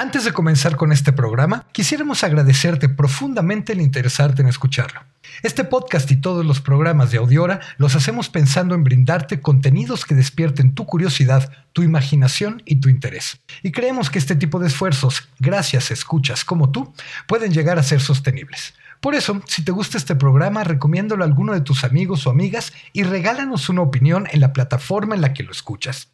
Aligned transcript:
Antes 0.00 0.24
de 0.24 0.32
comenzar 0.32 0.76
con 0.76 0.92
este 0.92 1.12
programa, 1.12 1.66
quisiéramos 1.72 2.24
agradecerte 2.24 2.88
profundamente 2.88 3.74
el 3.74 3.82
interesarte 3.82 4.40
en 4.40 4.48
escucharlo. 4.48 5.02
Este 5.42 5.62
podcast 5.62 6.10
y 6.10 6.16
todos 6.16 6.46
los 6.46 6.62
programas 6.62 7.10
de 7.10 7.18
Audiora 7.18 7.60
los 7.76 7.94
hacemos 7.94 8.30
pensando 8.30 8.74
en 8.74 8.82
brindarte 8.82 9.42
contenidos 9.42 10.06
que 10.06 10.14
despierten 10.14 10.74
tu 10.74 10.86
curiosidad, 10.86 11.52
tu 11.74 11.82
imaginación 11.82 12.62
y 12.64 12.76
tu 12.76 12.88
interés. 12.88 13.42
Y 13.62 13.72
creemos 13.72 14.08
que 14.08 14.18
este 14.18 14.36
tipo 14.36 14.58
de 14.58 14.68
esfuerzos, 14.68 15.28
gracias 15.38 15.90
a 15.90 15.92
escuchas 15.92 16.46
como 16.46 16.70
tú, 16.70 16.94
pueden 17.26 17.52
llegar 17.52 17.78
a 17.78 17.82
ser 17.82 18.00
sostenibles. 18.00 18.72
Por 19.02 19.14
eso, 19.14 19.42
si 19.46 19.62
te 19.62 19.72
gusta 19.72 19.98
este 19.98 20.16
programa, 20.16 20.64
recomiéndalo 20.64 21.24
a 21.24 21.26
alguno 21.26 21.52
de 21.52 21.60
tus 21.60 21.84
amigos 21.84 22.26
o 22.26 22.30
amigas 22.30 22.72
y 22.94 23.02
regálanos 23.02 23.68
una 23.68 23.82
opinión 23.82 24.26
en 24.32 24.40
la 24.40 24.54
plataforma 24.54 25.14
en 25.14 25.20
la 25.20 25.34
que 25.34 25.42
lo 25.42 25.52
escuchas. 25.52 26.08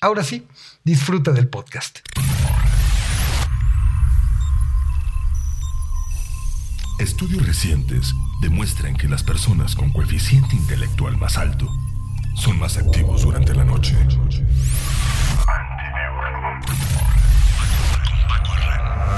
Ahora 0.00 0.24
sí, 0.24 0.48
disfruta 0.82 1.30
del 1.30 1.46
podcast. 1.46 2.00
Estudios 6.98 7.46
recientes 7.46 8.12
demuestran 8.40 8.96
que 8.96 9.08
las 9.08 9.22
personas 9.22 9.76
con 9.76 9.92
coeficiente 9.92 10.56
intelectual 10.56 11.16
más 11.16 11.38
alto 11.38 11.68
son 12.34 12.58
más 12.58 12.76
activos 12.76 13.22
durante 13.22 13.54
la 13.54 13.64
noche. 13.64 13.96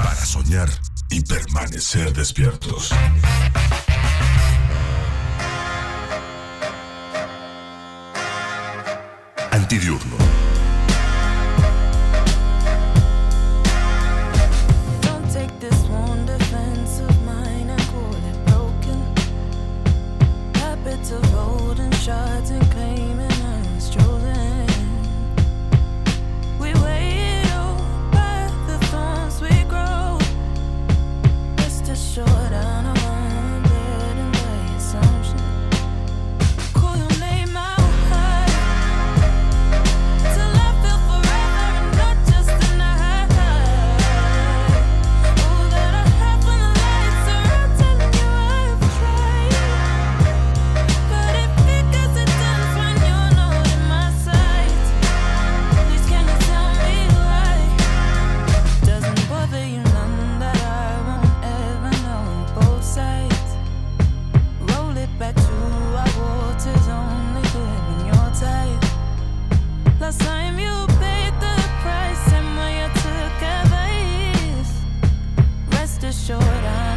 Para 0.03 0.25
soñar 0.25 0.69
y 1.09 1.21
permanecer 1.21 2.13
despiertos. 2.13 2.91
Antidiurno 9.51 10.30
short. 76.11 76.41
i 76.43 76.90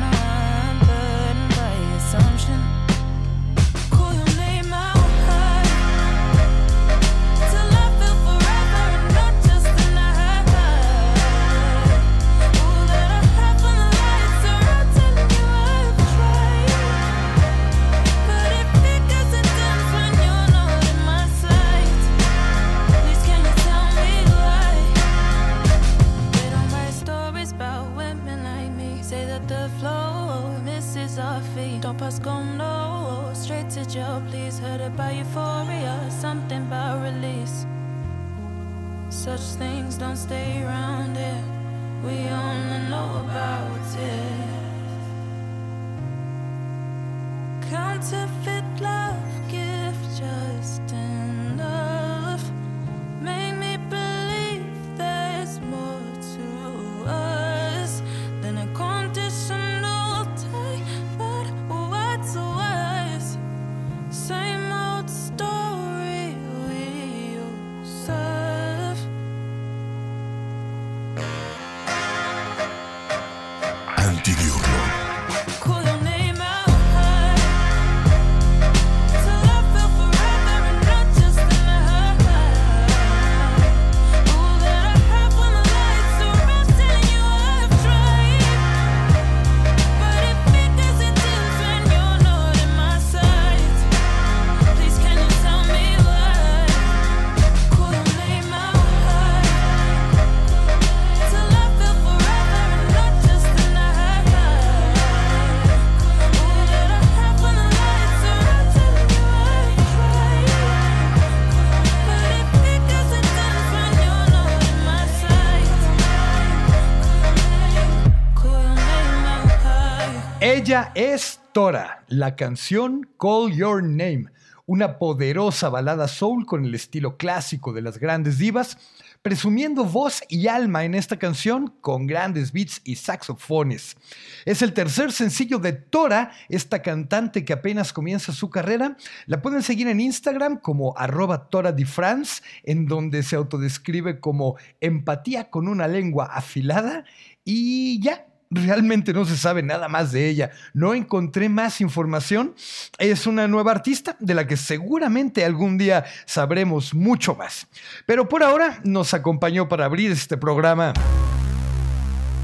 Ella 120.64 120.92
es 120.94 121.42
Tora, 121.52 122.06
la 122.08 122.36
canción 122.36 123.06
Call 123.20 123.52
Your 123.52 123.82
Name, 123.82 124.28
una 124.64 124.98
poderosa 124.98 125.68
balada 125.68 126.08
soul 126.08 126.46
con 126.46 126.64
el 126.64 126.74
estilo 126.74 127.18
clásico 127.18 127.74
de 127.74 127.82
las 127.82 127.98
grandes 127.98 128.38
divas, 128.38 128.78
presumiendo 129.20 129.84
voz 129.84 130.22
y 130.30 130.46
alma 130.46 130.84
en 130.84 130.94
esta 130.94 131.18
canción 131.18 131.74
con 131.82 132.06
grandes 132.06 132.50
beats 132.50 132.80
y 132.82 132.96
saxofones. 132.96 133.98
Es 134.46 134.62
el 134.62 134.72
tercer 134.72 135.12
sencillo 135.12 135.58
de 135.58 135.74
Tora, 135.74 136.32
esta 136.48 136.80
cantante 136.80 137.44
que 137.44 137.52
apenas 137.52 137.92
comienza 137.92 138.32
su 138.32 138.48
carrera. 138.48 138.96
La 139.26 139.42
pueden 139.42 139.62
seguir 139.62 139.88
en 139.88 140.00
Instagram 140.00 140.60
como 140.60 140.96
arroba 140.96 141.46
France, 141.84 142.42
en 142.62 142.86
donde 142.86 143.22
se 143.22 143.36
autodescribe 143.36 144.18
como 144.18 144.56
empatía 144.80 145.50
con 145.50 145.68
una 145.68 145.88
lengua 145.88 146.24
afilada. 146.24 147.04
Y 147.44 148.00
ya, 148.00 148.24
realmente 148.50 149.12
no 149.12 149.24
se 149.24 149.36
sabe 149.36 149.62
nada 149.62 149.88
más 149.88 150.12
de 150.12 150.28
ella. 150.28 150.50
No 150.72 150.94
encontré 150.94 151.48
más 151.48 151.80
información. 151.80 152.54
Es 152.98 153.26
una 153.26 153.48
nueva 153.48 153.72
artista 153.72 154.16
de 154.20 154.34
la 154.34 154.46
que 154.46 154.56
seguramente 154.56 155.44
algún 155.44 155.78
día 155.78 156.04
sabremos 156.26 156.94
mucho 156.94 157.34
más. 157.34 157.66
Pero 158.06 158.28
por 158.28 158.42
ahora 158.42 158.80
nos 158.84 159.14
acompañó 159.14 159.68
para 159.68 159.86
abrir 159.86 160.10
este 160.10 160.36
programa. 160.36 160.92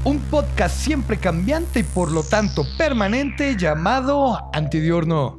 Un 0.03 0.19
podcast 0.19 0.75
siempre 0.75 1.17
cambiante 1.17 1.81
y 1.81 1.83
por 1.83 2.11
lo 2.11 2.23
tanto 2.23 2.65
permanente 2.77 3.55
llamado 3.55 4.49
Antidiurno. 4.51 5.37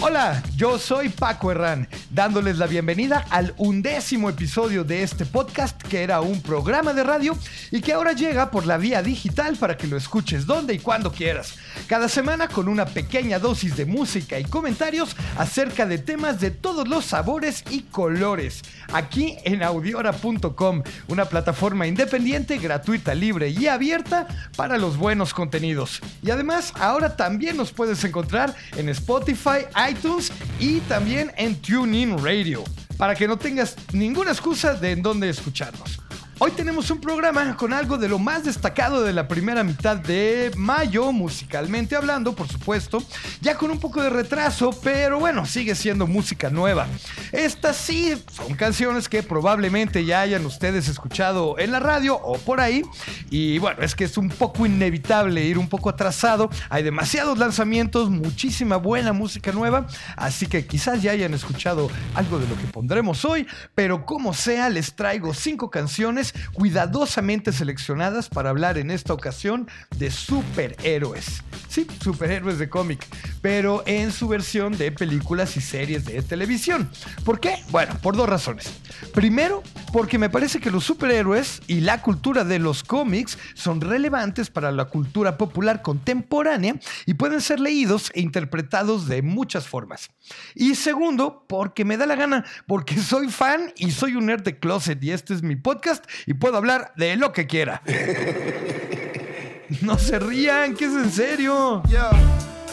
Hola, 0.00 0.44
yo 0.56 0.78
soy 0.78 1.08
Paco 1.08 1.50
Herrán 1.50 1.88
dándoles 2.10 2.58
la 2.58 2.66
bienvenida 2.66 3.26
al 3.30 3.52
undécimo 3.58 4.30
episodio 4.30 4.84
de 4.84 5.02
este 5.02 5.26
podcast 5.26 5.80
que 5.82 6.02
era 6.02 6.20
un 6.20 6.40
programa 6.40 6.92
de 6.94 7.02
radio 7.02 7.36
y 7.70 7.80
que 7.80 7.92
ahora 7.92 8.12
llega 8.12 8.50
por 8.50 8.66
la 8.66 8.76
vía 8.76 9.02
digital 9.02 9.56
para 9.56 9.76
que 9.76 9.86
lo 9.86 9.96
escuches 9.96 10.46
donde 10.46 10.74
y 10.74 10.78
cuando 10.78 11.12
quieras. 11.12 11.54
Cada 11.86 12.08
semana 12.08 12.48
con 12.48 12.68
una 12.68 12.86
pequeña 12.86 13.38
dosis 13.38 13.76
de 13.76 13.86
música 13.86 14.38
y 14.38 14.44
comentarios 14.44 15.16
acerca 15.36 15.84
de 15.86 15.98
temas 15.98 16.40
de 16.40 16.50
todos 16.50 16.88
los 16.88 17.04
sabores 17.04 17.64
y 17.70 17.82
colores. 17.82 18.62
Aquí 18.92 19.36
en 19.44 19.62
audiora.com, 19.62 20.82
una 21.08 21.24
plataforma 21.26 21.86
independiente, 21.86 22.58
gratuita, 22.58 23.14
libre 23.14 23.50
y 23.50 23.66
abierta 23.66 24.26
para 24.56 24.78
los 24.78 24.96
buenos 24.96 25.34
contenidos. 25.34 26.00
Y 26.22 26.30
además, 26.30 26.72
ahora 26.76 27.16
también 27.16 27.56
nos 27.56 27.72
puedes 27.72 28.02
encontrar 28.04 28.54
en 28.76 28.88
Spotify, 28.88 29.66
iTunes 29.90 30.32
y 30.58 30.80
también 30.80 31.32
en 31.36 31.56
TuneIn 31.56 32.22
Radio, 32.22 32.64
para 32.96 33.14
que 33.14 33.28
no 33.28 33.36
tengas 33.36 33.76
ninguna 33.92 34.30
excusa 34.32 34.74
de 34.74 34.92
en 34.92 35.02
dónde 35.02 35.28
escucharnos. 35.28 36.00
Hoy 36.40 36.52
tenemos 36.52 36.88
un 36.92 37.00
programa 37.00 37.56
con 37.56 37.72
algo 37.72 37.98
de 37.98 38.08
lo 38.08 38.20
más 38.20 38.44
destacado 38.44 39.02
de 39.02 39.12
la 39.12 39.26
primera 39.26 39.64
mitad 39.64 39.96
de 39.96 40.52
mayo, 40.56 41.10
musicalmente 41.10 41.96
hablando, 41.96 42.32
por 42.32 42.46
supuesto, 42.46 43.02
ya 43.40 43.56
con 43.56 43.72
un 43.72 43.80
poco 43.80 44.00
de 44.00 44.08
retraso, 44.08 44.70
pero 44.84 45.18
bueno, 45.18 45.44
sigue 45.46 45.74
siendo 45.74 46.06
música 46.06 46.48
nueva. 46.48 46.86
Estas 47.32 47.76
sí 47.76 48.22
son 48.30 48.54
canciones 48.54 49.08
que 49.08 49.24
probablemente 49.24 50.04
ya 50.04 50.20
hayan 50.20 50.46
ustedes 50.46 50.86
escuchado 50.86 51.58
en 51.58 51.72
la 51.72 51.80
radio 51.80 52.14
o 52.14 52.38
por 52.38 52.60
ahí, 52.60 52.84
y 53.30 53.58
bueno, 53.58 53.82
es 53.82 53.96
que 53.96 54.04
es 54.04 54.16
un 54.16 54.28
poco 54.28 54.64
inevitable 54.64 55.44
ir 55.44 55.58
un 55.58 55.68
poco 55.68 55.90
atrasado, 55.90 56.50
hay 56.70 56.84
demasiados 56.84 57.38
lanzamientos, 57.38 58.10
muchísima 58.10 58.76
buena 58.76 59.12
música 59.12 59.50
nueva, 59.50 59.88
así 60.16 60.46
que 60.46 60.68
quizás 60.68 61.02
ya 61.02 61.10
hayan 61.10 61.34
escuchado 61.34 61.90
algo 62.14 62.38
de 62.38 62.46
lo 62.46 62.56
que 62.56 62.68
pondremos 62.68 63.24
hoy, 63.24 63.44
pero 63.74 64.06
como 64.06 64.32
sea, 64.34 64.68
les 64.68 64.94
traigo 64.94 65.34
cinco 65.34 65.68
canciones 65.68 66.27
cuidadosamente 66.52 67.52
seleccionadas 67.52 68.28
para 68.28 68.50
hablar 68.50 68.78
en 68.78 68.90
esta 68.90 69.12
ocasión 69.12 69.68
de 69.96 70.10
superhéroes. 70.10 71.42
Sí, 71.68 71.86
superhéroes 72.02 72.58
de 72.58 72.68
cómic, 72.68 73.06
pero 73.40 73.82
en 73.86 74.12
su 74.12 74.28
versión 74.28 74.76
de 74.76 74.92
películas 74.92 75.56
y 75.56 75.60
series 75.60 76.04
de 76.04 76.22
televisión. 76.22 76.90
¿Por 77.24 77.40
qué? 77.40 77.56
Bueno, 77.70 77.96
por 78.02 78.16
dos 78.16 78.28
razones. 78.28 78.72
Primero, 79.14 79.62
porque 79.92 80.18
me 80.18 80.30
parece 80.30 80.60
que 80.60 80.70
los 80.70 80.84
superhéroes 80.84 81.60
y 81.66 81.80
la 81.80 82.02
cultura 82.02 82.44
de 82.44 82.58
los 82.58 82.82
cómics 82.82 83.38
son 83.54 83.80
relevantes 83.80 84.50
para 84.50 84.72
la 84.72 84.86
cultura 84.86 85.36
popular 85.38 85.82
contemporánea 85.82 86.74
y 87.06 87.14
pueden 87.14 87.40
ser 87.40 87.60
leídos 87.60 88.10
e 88.14 88.20
interpretados 88.20 89.06
de 89.06 89.22
muchas 89.22 89.66
formas. 89.66 90.10
Y 90.54 90.74
segundo, 90.74 91.44
porque 91.48 91.84
me 91.84 91.96
da 91.96 92.06
la 92.06 92.16
gana, 92.16 92.44
porque 92.66 92.98
soy 92.98 93.28
fan 93.28 93.72
y 93.76 93.90
soy 93.90 94.16
un 94.16 94.26
nerd 94.26 94.42
de 94.42 94.58
closet 94.58 95.02
y 95.02 95.12
este 95.12 95.34
es 95.34 95.42
mi 95.42 95.56
podcast 95.56 96.04
y 96.26 96.34
puedo 96.34 96.56
hablar 96.56 96.92
de 96.96 97.16
lo 97.16 97.32
que 97.32 97.46
quiera. 97.46 97.82
no 99.82 99.98
se 99.98 100.18
rían, 100.18 100.74
que 100.74 100.86
es 100.86 100.92
en 100.92 101.10
serio. 101.10 101.82
Yeah, 101.88 102.10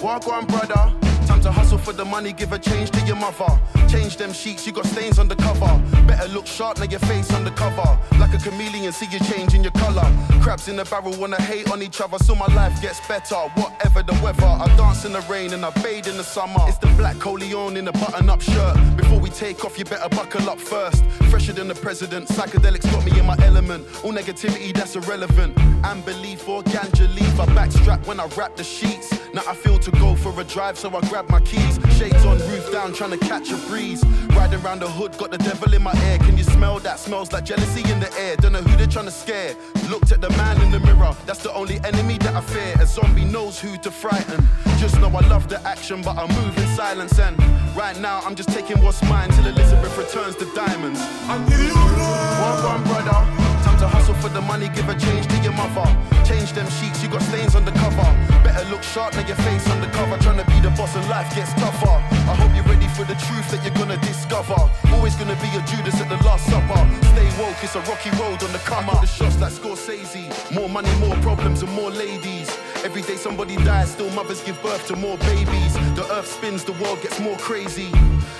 walk 0.01 0.27
on, 0.27 0.45
brother. 0.45 0.93
Time 1.25 1.41
to 1.41 1.51
hustle 1.51 1.64
for 1.85 1.93
the 1.93 2.03
money, 2.03 2.33
give 2.33 2.51
a 2.51 2.57
change 2.57 2.89
to 2.89 2.99
your 3.05 3.15
mother. 3.15 3.59
Change 3.87 4.17
them 4.17 4.33
sheets, 4.33 4.65
you 4.65 4.73
got 4.73 4.87
stains 4.87 5.19
on 5.19 5.27
the 5.27 5.35
cover. 5.35 5.71
Better 6.07 6.27
look 6.29 6.47
sharp, 6.47 6.79
now 6.79 6.85
your 6.85 6.99
face 7.01 7.31
on 7.31 7.43
the 7.43 7.51
cover. 7.51 7.99
Like 8.19 8.33
a 8.33 8.39
chameleon, 8.39 8.91
see 8.91 9.05
you 9.05 9.19
changing 9.19 9.61
your 9.61 9.71
color. 9.73 10.07
Crabs 10.41 10.67
in 10.67 10.77
the 10.77 10.85
barrel 10.85 11.15
wanna 11.17 11.39
hate 11.41 11.69
on 11.71 11.83
each 11.83 12.01
other, 12.01 12.17
so 12.17 12.33
my 12.33 12.47
life 12.55 12.81
gets 12.81 12.99
better. 13.07 13.35
Whatever 13.53 14.01
the 14.01 14.13
weather, 14.23 14.45
I 14.45 14.65
dance 14.75 15.05
in 15.05 15.13
the 15.13 15.21
rain 15.29 15.53
and 15.53 15.63
I 15.63 15.69
bathe 15.83 16.07
in 16.07 16.17
the 16.17 16.23
summer. 16.23 16.65
It's 16.67 16.79
the 16.79 16.87
black 16.97 17.19
Coleon 17.19 17.77
in 17.77 17.87
a 17.87 17.91
button 17.91 18.29
up 18.29 18.41
shirt. 18.41 18.75
Before 18.97 19.19
we 19.19 19.29
take 19.29 19.63
off, 19.63 19.77
you 19.77 19.85
better 19.85 20.09
buckle 20.09 20.49
up 20.49 20.59
first. 20.59 21.05
Fresher 21.29 21.53
than 21.53 21.67
the 21.67 21.75
president, 21.75 22.29
psychedelics 22.29 22.91
got 22.91 23.05
me 23.05 23.19
in 23.19 23.25
my 23.27 23.37
element. 23.43 23.85
All 24.03 24.11
negativity, 24.11 24.73
that's 24.73 24.95
irrelevant. 24.95 25.55
And 25.83 26.03
belief 26.03 26.49
or 26.49 26.63
ganja 26.63 27.07
leaf, 27.13 27.39
I 27.39 27.45
backstrap 27.47 28.07
when 28.07 28.19
I 28.19 28.25
wrap 28.35 28.55
the 28.55 28.63
sheets. 28.63 29.13
Now 29.35 29.43
I 29.47 29.53
feel 29.53 29.77
to 29.77 29.91
go 29.91 30.15
for 30.15 30.31
a 30.39 30.43
drive, 30.45 30.79
so 30.79 30.89
I 30.95 31.01
grab 31.09 31.29
my 31.29 31.41
keys. 31.41 31.74
Shades 31.97 32.25
on, 32.25 32.37
roof 32.49 32.71
down, 32.71 32.93
trying 32.93 33.11
to 33.11 33.17
catch 33.17 33.51
a 33.51 33.57
breeze. 33.67 34.03
Riding 34.35 34.61
around 34.61 34.81
the 34.81 34.89
hood, 34.89 35.17
got 35.17 35.31
the 35.31 35.37
devil 35.37 35.73
in 35.73 35.81
my 35.81 35.93
ear. 36.09 36.17
Can 36.17 36.37
you 36.37 36.43
smell 36.43 36.79
that? 36.79 36.99
Smells 36.99 37.31
like 37.31 37.45
jealousy 37.45 37.89
in 37.89 37.99
the 37.99 38.11
air. 38.19 38.35
Don't 38.35 38.51
know 38.51 38.61
who 38.61 38.75
they're 38.77 38.87
trying 38.87 39.05
to 39.05 39.11
scare. 39.11 39.55
Looked 39.89 40.11
at 40.11 40.19
the 40.19 40.29
man 40.31 40.61
in 40.61 40.71
the 40.71 40.79
mirror, 40.79 41.15
that's 41.25 41.41
the 41.41 41.53
only 41.53 41.79
enemy 41.85 42.17
that 42.19 42.35
I 42.35 42.41
fear. 42.41 42.75
A 42.81 42.85
zombie 42.85 43.23
knows 43.23 43.59
who 43.59 43.77
to 43.77 43.91
frighten. 43.91 44.43
Just 44.77 44.99
know 44.99 45.07
I 45.07 45.25
love 45.27 45.47
the 45.47 45.61
action, 45.65 46.01
but 46.01 46.17
I 46.17 46.27
move 46.27 46.57
in 46.57 46.67
silence. 46.75 47.17
And 47.19 47.37
right 47.75 47.97
now, 47.99 48.19
I'm 48.25 48.35
just 48.35 48.49
taking 48.49 48.81
what's 48.83 49.01
mine 49.03 49.29
till 49.29 49.47
Elizabeth 49.47 49.97
returns 49.97 50.35
the 50.35 50.45
diamonds. 50.53 50.99
Walk 51.29 52.63
on, 52.65 52.83
brother. 52.83 53.44
To 53.85 53.91
hustle 53.91 54.15
for 54.15 54.29
the 54.29 54.41
money, 54.41 54.67
give 54.69 54.89
a 54.89 54.97
change 54.97 55.27
to 55.27 55.37
your 55.45 55.53
mother. 55.53 55.85
Change 56.25 56.53
them 56.53 56.65
sheets, 56.81 57.03
you 57.03 57.07
got 57.07 57.21
stains 57.21 57.53
on 57.53 57.65
the 57.65 57.71
cover. 57.73 58.09
Better 58.41 58.67
look 58.73 58.81
sharp, 58.81 59.13
now 59.13 59.21
your 59.27 59.37
face 59.45 59.69
on 59.69 59.79
the 59.79 59.85
cover. 59.93 60.17
Trying 60.17 60.41
to 60.41 60.45
be 60.49 60.59
the 60.59 60.71
boss 60.71 60.95
and 60.95 61.07
life 61.07 61.29
gets 61.35 61.53
tougher. 61.53 62.01
I 62.25 62.33
hope 62.33 62.49
you're 62.55 62.65
ready 62.65 62.87
for 62.97 63.05
the 63.05 63.13
truth 63.29 63.45
that 63.51 63.61
you're 63.61 63.77
gonna 63.77 63.97
discover. 63.97 64.57
Always 64.89 65.15
gonna 65.17 65.37
be 65.37 65.53
a 65.53 65.61
Judas 65.69 66.01
at 66.01 66.09
the 66.09 66.17
Last 66.25 66.49
Supper. 66.49 66.81
Stay 67.13 67.29
woke, 67.37 67.61
it's 67.61 67.75
a 67.75 67.81
rocky 67.81 68.09
road 68.17 68.41
on 68.41 68.51
the 68.53 68.61
come 68.65 68.89
up. 68.89 69.01
The 69.01 69.07
shots 69.07 69.39
like 69.39 69.53
Scorsese. 69.53 70.33
More 70.51 70.67
money, 70.67 70.89
more 70.95 71.15
problems, 71.17 71.61
and 71.61 71.71
more 71.73 71.91
ladies. 71.91 72.49
Every 72.83 73.03
day 73.03 73.17
somebody 73.17 73.55
dies, 73.57 73.91
still 73.91 74.09
mothers 74.17 74.41
give 74.41 74.59
birth 74.63 74.87
to 74.87 74.95
more 74.95 75.17
babies. 75.29 75.73
The 75.93 76.07
earth 76.11 76.25
spins, 76.25 76.63
the 76.63 76.73
world 76.81 77.03
gets 77.03 77.19
more 77.19 77.37
crazy. 77.37 77.91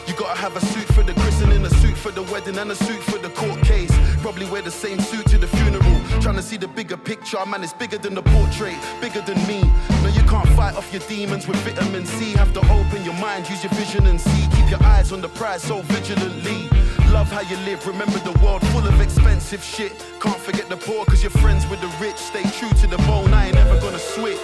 You 0.08 0.14
gotta 0.18 0.40
have 0.40 0.56
a 0.56 0.62
suit 0.74 0.88
for 0.96 1.04
the 1.04 1.14
christening, 1.14 1.64
a 1.66 1.70
suit 1.82 1.98
for 1.98 2.12
the 2.12 2.24
wedding, 2.34 2.58
and 2.58 2.72
a 2.72 2.76
suit 2.76 3.04
for 3.04 3.20
the 3.20 3.30
court 3.30 3.62
case. 3.62 3.94
Probably 4.25 4.50
wear 4.50 4.63
the 4.63 4.72
same 4.72 5.00
suit 5.01 5.27
to 5.27 5.38
the 5.38 5.45
funeral. 5.45 6.01
Trying 6.19 6.38
to 6.38 6.42
see 6.42 6.57
the 6.57 6.68
bigger 6.68 6.98
picture, 6.98 7.38
man, 7.45 7.63
it's 7.63 7.74
bigger 7.74 8.00
than 8.00 8.16
the 8.16 8.24
portrait, 8.24 8.75
bigger 9.00 9.22
than 9.22 9.38
me. 9.45 9.62
No, 10.01 10.10
you 10.18 10.24
can't 10.24 10.50
fight 10.57 10.75
off 10.75 10.92
your 10.92 11.04
demons 11.07 11.48
with 11.48 11.57
vitamin 11.57 12.07
C. 12.07 12.31
Have 12.31 12.51
to 12.54 12.62
open 12.62 13.06
your 13.06 13.13
mind, 13.22 13.48
use 13.48 13.63
your 13.63 13.72
vision 13.74 14.07
and 14.07 14.19
see. 14.19 14.48
Keep 14.56 14.72
your 14.72 14.81
eyes 14.81 15.12
on 15.12 15.22
the 15.22 15.30
prize 15.30 15.62
so 15.62 15.83
vigilantly. 15.83 16.68
Love 17.13 17.30
how 17.31 17.42
you 17.42 17.56
live, 17.69 17.86
remember 17.86 18.18
the 18.18 18.36
world 18.44 18.66
full 18.69 18.88
of 18.88 19.00
expensive 19.00 19.63
shit. 19.63 19.94
Can't 20.19 20.39
forget 20.39 20.69
the 20.69 20.77
poor, 20.77 21.06
cause 21.06 21.22
you're 21.22 21.30
friends 21.30 21.68
with 21.68 21.81
the 21.81 21.92
rich. 22.04 22.18
Stay 22.18 22.50
true 22.57 22.74
to 22.81 22.88
the 22.88 22.98
bone, 23.06 23.31
I 23.31 23.50
ain't 23.50 23.57
ever 23.57 23.80
gonna 23.80 24.00
switch. 24.00 24.42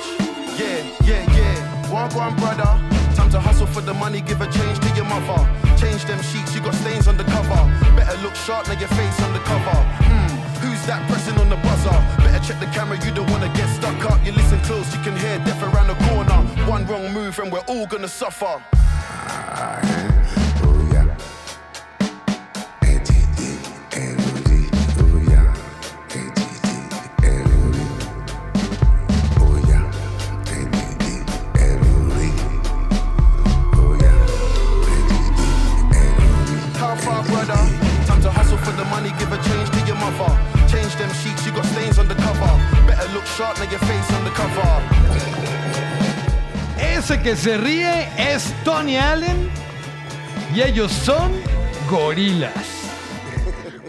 Yeah, 0.61 0.85
yeah, 1.05 1.25
yeah. 1.33 1.91
Walk 1.91 2.15
on, 2.17 2.35
brother. 2.35 3.00
To 3.31 3.39
hustle 3.39 3.65
for 3.65 3.79
the 3.79 3.93
money, 3.93 4.19
give 4.19 4.41
a 4.41 4.51
change 4.51 4.77
to 4.79 4.89
your 4.93 5.05
mother. 5.05 5.39
Change 5.77 6.03
them 6.03 6.21
sheets, 6.21 6.53
you 6.53 6.59
got 6.59 6.75
stains 6.75 7.07
on 7.07 7.15
the 7.15 7.23
cover. 7.23 7.55
Better 7.95 8.17
look 8.21 8.35
sharp, 8.35 8.67
now 8.67 8.77
your 8.77 8.89
face 8.89 9.21
on 9.21 9.31
the 9.31 9.39
cover. 9.39 9.77
Hmm, 10.03 10.35
who's 10.59 10.85
that 10.85 11.07
pressing 11.07 11.37
on 11.39 11.47
the 11.47 11.55
buzzer? 11.55 11.95
Better 12.23 12.43
check 12.45 12.59
the 12.59 12.65
camera, 12.75 12.99
you 13.05 13.11
don't 13.13 13.31
wanna 13.31 13.47
get 13.55 13.69
stuck 13.69 14.03
up. 14.11 14.19
You 14.25 14.33
listen 14.33 14.59
close, 14.67 14.93
you 14.93 15.01
can 15.01 15.15
hear 15.15 15.39
death 15.39 15.63
around 15.63 15.87
the 15.87 15.95
corner. 16.11 16.39
One 16.69 16.85
wrong 16.87 17.13
move 17.13 17.39
and 17.39 17.49
we're 17.53 17.65
all 17.71 17.87
gonna 17.87 18.09
suffer. 18.09 18.61
Que 47.23 47.35
se 47.35 47.55
ríe 47.55 48.09
es 48.17 48.51
Tony 48.63 48.97
Allen 48.97 49.47
y 50.55 50.61
ellos 50.61 50.91
son 50.91 51.31
gorilas. 51.87 52.90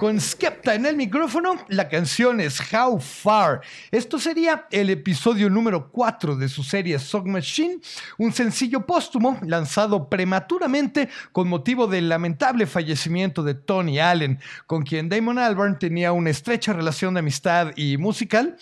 Con 0.02 0.20
Skepta 0.20 0.74
en 0.74 0.84
el 0.84 0.96
micrófono, 0.96 1.64
la 1.68 1.88
canción 1.88 2.40
es 2.40 2.60
How 2.72 2.98
Far. 2.98 3.60
Esto 3.92 4.18
sería 4.18 4.66
el 4.72 4.90
episodio 4.90 5.48
número 5.48 5.92
4 5.92 6.34
de 6.34 6.48
su 6.48 6.64
serie 6.64 6.98
Song 6.98 7.28
Machine, 7.28 7.78
un 8.18 8.32
sencillo 8.32 8.84
póstumo 8.84 9.38
lanzado 9.46 10.08
prematuramente 10.08 11.08
con 11.30 11.46
motivo 11.46 11.86
del 11.86 12.08
lamentable 12.08 12.66
fallecimiento 12.66 13.44
de 13.44 13.54
Tony 13.54 14.00
Allen, 14.00 14.40
con 14.66 14.82
quien 14.82 15.08
Damon 15.08 15.38
Albarn 15.38 15.78
tenía 15.78 16.10
una 16.10 16.30
estrecha 16.30 16.72
relación 16.72 17.14
de 17.14 17.20
amistad 17.20 17.70
y 17.76 17.96
musical. 17.96 18.56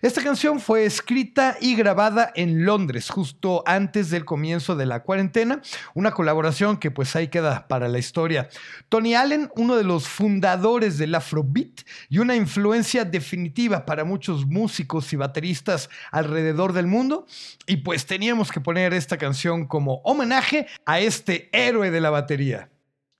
Esta 0.00 0.22
canción 0.22 0.60
fue 0.60 0.86
escrita 0.86 1.58
y 1.60 1.76
grabada 1.76 2.32
en 2.34 2.64
Londres 2.64 3.10
justo 3.10 3.62
antes 3.66 4.08
del 4.08 4.24
comienzo 4.24 4.76
de 4.76 4.86
la 4.86 5.02
cuarentena, 5.02 5.60
una 5.92 6.12
colaboración 6.12 6.78
que 6.78 6.90
pues 6.90 7.14
ahí 7.16 7.28
queda 7.28 7.68
para 7.68 7.86
la 7.88 7.98
historia. 7.98 8.48
Tony 8.88 9.14
Allen, 9.14 9.50
uno 9.56 9.76
de 9.76 9.84
los 9.84 10.08
fundadores 10.08 10.85
del 10.90 11.14
Afrobeat 11.14 11.82
y 12.08 12.18
una 12.18 12.36
influencia 12.36 13.04
definitiva 13.04 13.84
para 13.84 14.04
muchos 14.04 14.46
músicos 14.46 15.12
y 15.12 15.16
bateristas 15.16 15.90
alrededor 16.12 16.72
del 16.72 16.86
mundo. 16.86 17.26
Y 17.66 17.78
pues 17.78 18.06
teníamos 18.06 18.52
que 18.52 18.60
poner 18.60 18.94
esta 18.94 19.18
canción 19.18 19.66
como 19.66 20.00
homenaje 20.04 20.66
a 20.84 21.00
este 21.00 21.50
héroe 21.52 21.90
de 21.90 22.00
la 22.00 22.10
batería. 22.10 22.70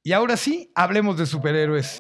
Y 0.03 0.13
ahora 0.13 0.37
sí, 0.37 0.71
hablemos 0.75 1.19
de 1.19 1.27
superhéroes. 1.27 1.99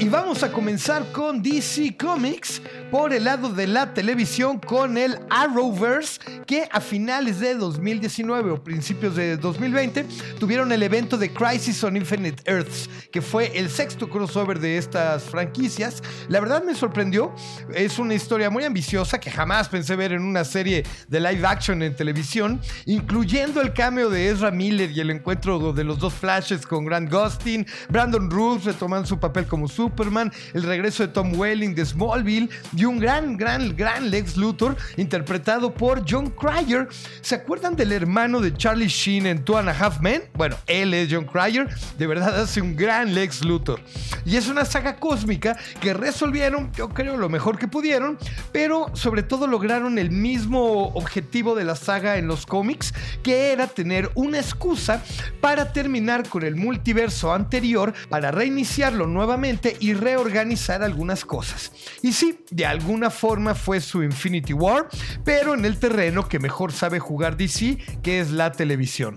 Y 0.00 0.08
vamos 0.08 0.42
a 0.42 0.50
comenzar 0.50 1.12
con 1.12 1.42
DC 1.42 1.94
Comics 1.98 2.62
por 2.90 3.12
el 3.12 3.24
lado 3.24 3.50
de 3.50 3.66
la 3.66 3.92
televisión 3.92 4.58
con 4.58 4.96
el 4.96 5.18
Arrowverse 5.28 6.18
que 6.46 6.66
a 6.72 6.80
finales 6.80 7.38
de 7.38 7.54
2019 7.54 8.50
o 8.50 8.64
principios 8.64 9.14
de 9.14 9.36
2020 9.36 10.06
tuvieron 10.38 10.72
el 10.72 10.82
evento 10.82 11.18
de 11.18 11.30
Crisis 11.30 11.84
on 11.84 11.98
Infinite 11.98 12.42
Earths, 12.50 12.88
que 13.12 13.20
fue 13.20 13.52
el 13.58 13.68
sexto 13.68 14.08
crossover 14.08 14.58
de 14.58 14.78
estas 14.78 15.24
franquicias. 15.24 16.02
La 16.28 16.40
verdad 16.40 16.64
me 16.64 16.74
sorprendió, 16.74 17.34
es 17.74 17.98
una 17.98 18.14
historia 18.14 18.48
muy 18.48 18.64
ambiciosa 18.64 19.20
que 19.20 19.30
jamás 19.30 19.68
pensé 19.68 19.96
ver 19.96 20.12
en 20.12 20.22
una 20.22 20.44
serie 20.44 20.82
de 21.08 21.20
live 21.20 21.46
action 21.46 21.82
en 21.82 21.94
televisión, 21.94 22.58
incluyendo 22.86 23.60
el 23.60 23.74
cameo 23.74 24.08
de 24.08 24.30
Ezra 24.30 24.50
Miller 24.50 24.90
y 24.92 25.00
el 25.00 25.10
encuentro 25.10 25.74
de 25.74 25.84
los 25.84 25.98
dos 25.98 26.14
Flashes 26.14 26.66
con 26.66 26.86
Grant 26.86 27.12
Gustin, 27.12 27.66
Brandon 27.90 28.30
Ruth 28.30 28.64
retomando 28.64 29.06
su 29.06 29.20
papel 29.20 29.44
como 29.44 29.68
Super 29.68 29.89
Superman, 29.90 30.32
el 30.54 30.62
regreso 30.62 31.04
de 31.04 31.12
Tom 31.12 31.36
Welling 31.36 31.74
de 31.74 31.84
Smallville 31.84 32.48
y 32.76 32.84
un 32.84 33.00
gran, 33.00 33.36
gran, 33.36 33.76
gran 33.76 34.08
Lex 34.08 34.36
Luthor 34.36 34.76
interpretado 34.96 35.74
por 35.74 36.04
John 36.08 36.30
Cryer. 36.30 36.86
¿Se 37.22 37.34
acuerdan 37.34 37.74
del 37.74 37.90
hermano 37.90 38.40
de 38.40 38.56
Charlie 38.56 38.86
Sheen 38.86 39.26
en 39.26 39.44
Two 39.44 39.58
and 39.58 39.68
a 39.68 39.72
Half 39.72 40.00
Men? 40.00 40.22
Bueno, 40.34 40.56
él 40.68 40.94
es 40.94 41.08
John 41.10 41.24
Cryer, 41.24 41.68
de 41.98 42.06
verdad 42.06 42.40
hace 42.40 42.62
un 42.62 42.76
gran 42.76 43.12
Lex 43.12 43.44
Luthor. 43.44 43.80
Y 44.24 44.36
es 44.36 44.46
una 44.46 44.64
saga 44.64 44.94
cósmica 44.96 45.58
que 45.80 45.92
resolvieron, 45.92 46.70
yo 46.72 46.90
creo, 46.90 47.16
lo 47.16 47.28
mejor 47.28 47.58
que 47.58 47.66
pudieron, 47.66 48.16
pero 48.52 48.94
sobre 48.94 49.24
todo 49.24 49.48
lograron 49.48 49.98
el 49.98 50.12
mismo 50.12 50.84
objetivo 50.94 51.56
de 51.56 51.64
la 51.64 51.74
saga 51.74 52.16
en 52.16 52.28
los 52.28 52.46
cómics, 52.46 52.94
que 53.24 53.50
era 53.50 53.66
tener 53.66 54.08
una 54.14 54.38
excusa 54.38 55.02
para 55.40 55.72
terminar 55.72 56.28
con 56.28 56.44
el 56.44 56.54
multiverso 56.54 57.32
anterior, 57.32 57.92
para 58.08 58.30
reiniciarlo 58.30 59.08
nuevamente 59.08 59.76
y 59.80 59.94
reorganizar 59.94 60.82
algunas 60.82 61.24
cosas. 61.24 61.72
Y 62.02 62.12
sí, 62.12 62.44
de 62.50 62.66
alguna 62.66 63.10
forma 63.10 63.54
fue 63.54 63.80
su 63.80 64.02
Infinity 64.02 64.52
War, 64.52 64.88
pero 65.24 65.54
en 65.54 65.64
el 65.64 65.78
terreno 65.78 66.28
que 66.28 66.38
mejor 66.38 66.72
sabe 66.72 66.98
jugar 66.98 67.36
DC, 67.36 67.78
que 68.02 68.20
es 68.20 68.30
la 68.30 68.52
televisión. 68.52 69.16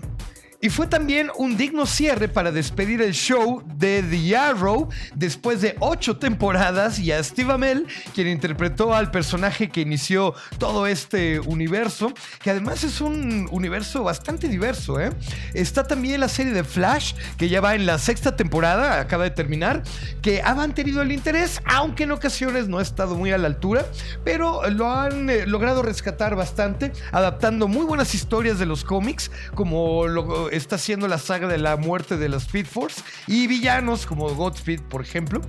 Y 0.64 0.70
fue 0.70 0.86
también 0.86 1.30
un 1.36 1.58
digno 1.58 1.84
cierre 1.84 2.26
para 2.26 2.50
despedir 2.50 3.02
el 3.02 3.12
show 3.12 3.62
de 3.76 4.02
The 4.02 4.34
Arrow 4.34 4.88
después 5.14 5.60
de 5.60 5.76
ocho 5.78 6.16
temporadas 6.16 6.98
y 6.98 7.12
a 7.12 7.22
Steve 7.22 7.52
Amell, 7.52 7.86
quien 8.14 8.28
interpretó 8.28 8.94
al 8.94 9.10
personaje 9.10 9.68
que 9.68 9.82
inició 9.82 10.32
todo 10.56 10.86
este 10.86 11.38
universo, 11.40 12.14
que 12.42 12.48
además 12.48 12.82
es 12.82 13.02
un 13.02 13.46
universo 13.50 14.04
bastante 14.04 14.48
diverso. 14.48 14.98
¿eh? 14.98 15.10
Está 15.52 15.86
también 15.86 16.18
la 16.20 16.30
serie 16.30 16.54
de 16.54 16.64
Flash, 16.64 17.12
que 17.36 17.50
ya 17.50 17.60
va 17.60 17.74
en 17.74 17.84
la 17.84 17.98
sexta 17.98 18.34
temporada, 18.34 19.00
acaba 19.00 19.24
de 19.24 19.32
terminar, 19.32 19.82
que 20.22 20.40
ha 20.40 20.54
mantenido 20.54 21.02
el 21.02 21.12
interés, 21.12 21.60
aunque 21.66 22.04
en 22.04 22.12
ocasiones 22.12 22.68
no 22.68 22.78
ha 22.78 22.82
estado 22.82 23.16
muy 23.16 23.32
a 23.32 23.36
la 23.36 23.48
altura, 23.48 23.84
pero 24.24 24.66
lo 24.70 24.90
han 24.90 25.28
eh, 25.28 25.44
logrado 25.46 25.82
rescatar 25.82 26.36
bastante, 26.36 26.90
adaptando 27.12 27.68
muy 27.68 27.84
buenas 27.84 28.14
historias 28.14 28.58
de 28.58 28.64
los 28.64 28.82
cómics, 28.82 29.30
como 29.54 30.06
lo 30.06 30.53
está 30.56 30.76
haciendo 30.76 31.08
la 31.08 31.18
saga 31.18 31.48
de 31.48 31.58
la 31.58 31.76
muerte 31.76 32.16
de 32.16 32.28
los 32.28 32.44
Speed 32.44 32.66
Force 32.66 33.02
y 33.26 33.46
villanos 33.46 34.06
como 34.06 34.32
Godspeed, 34.34 34.82
por 34.82 35.02
ejemplo. 35.02 35.40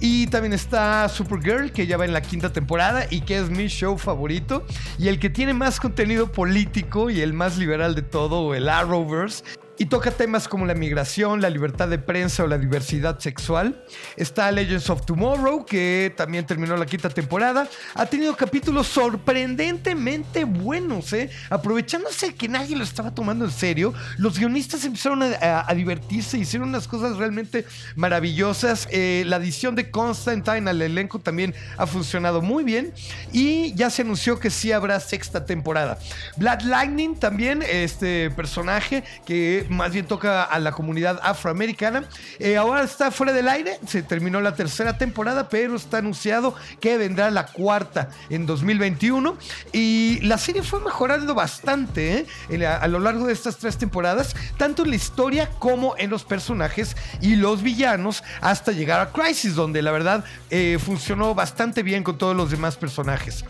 Y 0.00 0.26
también 0.28 0.52
está 0.52 1.08
Supergirl, 1.08 1.72
que 1.72 1.86
ya 1.86 1.96
va 1.96 2.04
en 2.04 2.12
la 2.12 2.22
quinta 2.22 2.52
temporada 2.52 3.06
y 3.10 3.20
que 3.22 3.38
es 3.38 3.50
mi 3.50 3.68
show 3.68 3.98
favorito. 3.98 4.66
Y 4.98 5.08
el 5.08 5.18
que 5.18 5.30
tiene 5.30 5.54
más 5.54 5.80
contenido 5.80 6.30
político 6.30 7.10
y 7.10 7.20
el 7.20 7.32
más 7.32 7.58
liberal 7.58 7.94
de 7.94 8.02
todo, 8.02 8.54
el 8.54 8.68
Arrowverse 8.68 9.44
y 9.78 9.86
toca 9.86 10.10
temas 10.10 10.48
como 10.48 10.66
la 10.66 10.74
migración, 10.74 11.40
la 11.40 11.50
libertad 11.50 11.88
de 11.88 11.98
prensa 11.98 12.44
o 12.44 12.46
la 12.46 12.58
diversidad 12.58 13.18
sexual. 13.18 13.84
Está 14.16 14.50
Legends 14.50 14.88
of 14.90 15.04
Tomorrow, 15.04 15.66
que 15.66 16.12
también 16.16 16.46
terminó 16.46 16.76
la 16.76 16.86
quinta 16.86 17.10
temporada. 17.10 17.68
Ha 17.94 18.06
tenido 18.06 18.36
capítulos 18.36 18.86
sorprendentemente 18.86 20.44
buenos, 20.44 21.12
¿eh? 21.12 21.30
Aprovechándose 21.50 22.34
que 22.34 22.48
nadie 22.48 22.76
lo 22.76 22.84
estaba 22.84 23.14
tomando 23.14 23.44
en 23.44 23.50
serio, 23.50 23.92
los 24.18 24.38
guionistas 24.38 24.84
empezaron 24.84 25.22
a, 25.22 25.74
divertirse, 25.74 26.38
hicieron 26.38 26.70
unas 26.70 26.88
cosas 26.88 27.16
realmente 27.16 27.66
maravillosas. 27.96 28.88
Eh, 28.90 29.24
la 29.26 29.36
adición 29.36 29.74
de 29.74 29.90
Constantine 29.90 30.70
al 30.70 30.80
elenco 30.80 31.18
también 31.18 31.54
ha 31.76 31.86
funcionado 31.86 32.40
muy 32.40 32.64
bien 32.64 32.92
y 33.32 33.74
ya 33.74 33.90
se 33.90 34.02
anunció 34.02 34.38
que 34.38 34.50
sí 34.50 34.72
habrá 34.72 35.00
sexta 35.00 35.44
temporada. 35.44 35.98
Black 36.36 36.62
Lightning 36.64 37.14
también, 37.16 37.62
este 37.62 38.30
personaje 38.30 39.04
que 39.26 39.65
más 39.68 39.92
bien 39.92 40.06
toca 40.06 40.42
a 40.42 40.58
la 40.58 40.72
comunidad 40.72 41.20
afroamericana. 41.22 42.04
Eh, 42.38 42.56
ahora 42.56 42.82
está 42.82 43.10
fuera 43.10 43.32
del 43.32 43.48
aire, 43.48 43.78
se 43.86 44.02
terminó 44.02 44.40
la 44.40 44.54
tercera 44.54 44.98
temporada, 44.98 45.48
pero 45.48 45.76
está 45.76 45.98
anunciado 45.98 46.54
que 46.80 46.96
vendrá 46.98 47.30
la 47.30 47.46
cuarta 47.46 48.10
en 48.30 48.46
2021. 48.46 49.36
Y 49.72 50.20
la 50.22 50.38
serie 50.38 50.62
fue 50.62 50.80
mejorando 50.80 51.34
bastante 51.34 52.26
¿eh? 52.50 52.66
a, 52.66 52.86
lo 52.88 53.00
largo 53.00 53.26
de 53.26 53.32
estas 53.32 53.56
tres 53.56 53.76
temporadas, 53.76 54.34
tanto 54.56 54.84
en 54.84 54.90
la 54.90 54.96
historia 54.96 55.50
como 55.58 55.94
en 55.98 56.10
los 56.10 56.24
personajes 56.24 56.96
y 57.20 57.36
los 57.36 57.62
villanos, 57.62 58.22
hasta 58.40 58.72
llegar 58.72 59.00
a 59.00 59.12
Crisis, 59.12 59.54
donde 59.54 59.82
la 59.82 59.92
verdad 59.92 60.24
eh, 60.50 60.78
funcionó 60.84 61.34
bastante 61.34 61.82
bien 61.82 62.02
con 62.02 62.18
todos 62.18 62.36
los 62.36 62.50
demás 62.50 62.76
personajes. 62.76 63.44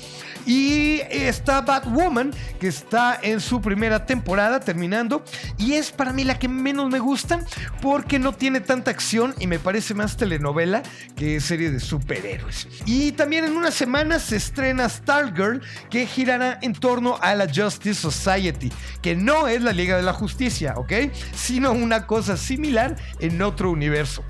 Y 0.46 1.00
está 1.10 1.60
Batwoman, 1.60 2.32
que 2.60 2.68
está 2.68 3.18
en 3.20 3.40
su 3.40 3.60
primera 3.60 4.06
temporada 4.06 4.60
terminando. 4.60 5.24
Y 5.58 5.72
es 5.72 5.90
para 5.90 6.05
mí 6.12 6.24
la 6.24 6.38
que 6.38 6.48
menos 6.48 6.90
me 6.90 6.98
gusta 6.98 7.40
porque 7.82 8.18
no 8.18 8.32
tiene 8.32 8.60
tanta 8.60 8.90
acción 8.90 9.34
y 9.38 9.46
me 9.46 9.58
parece 9.58 9.94
más 9.94 10.16
telenovela 10.16 10.82
que 11.16 11.40
serie 11.40 11.70
de 11.70 11.80
superhéroes. 11.80 12.68
Y 12.84 13.12
también 13.12 13.44
en 13.44 13.56
unas 13.56 13.74
semanas 13.74 14.22
se 14.22 14.36
estrena 14.36 14.88
Stargirl, 14.88 15.62
que 15.90 16.06
girará 16.06 16.58
en 16.62 16.72
torno 16.72 17.18
a 17.20 17.34
la 17.34 17.46
Justice 17.52 18.00
Society, 18.00 18.72
que 19.02 19.16
no 19.16 19.48
es 19.48 19.62
la 19.62 19.72
Liga 19.72 19.96
de 19.96 20.02
la 20.02 20.12
Justicia, 20.12 20.74
¿ok? 20.76 20.92
Sino 21.34 21.72
una 21.72 22.06
cosa 22.06 22.36
similar 22.36 22.96
en 23.20 23.40
otro 23.42 23.70
universo. 23.70 24.24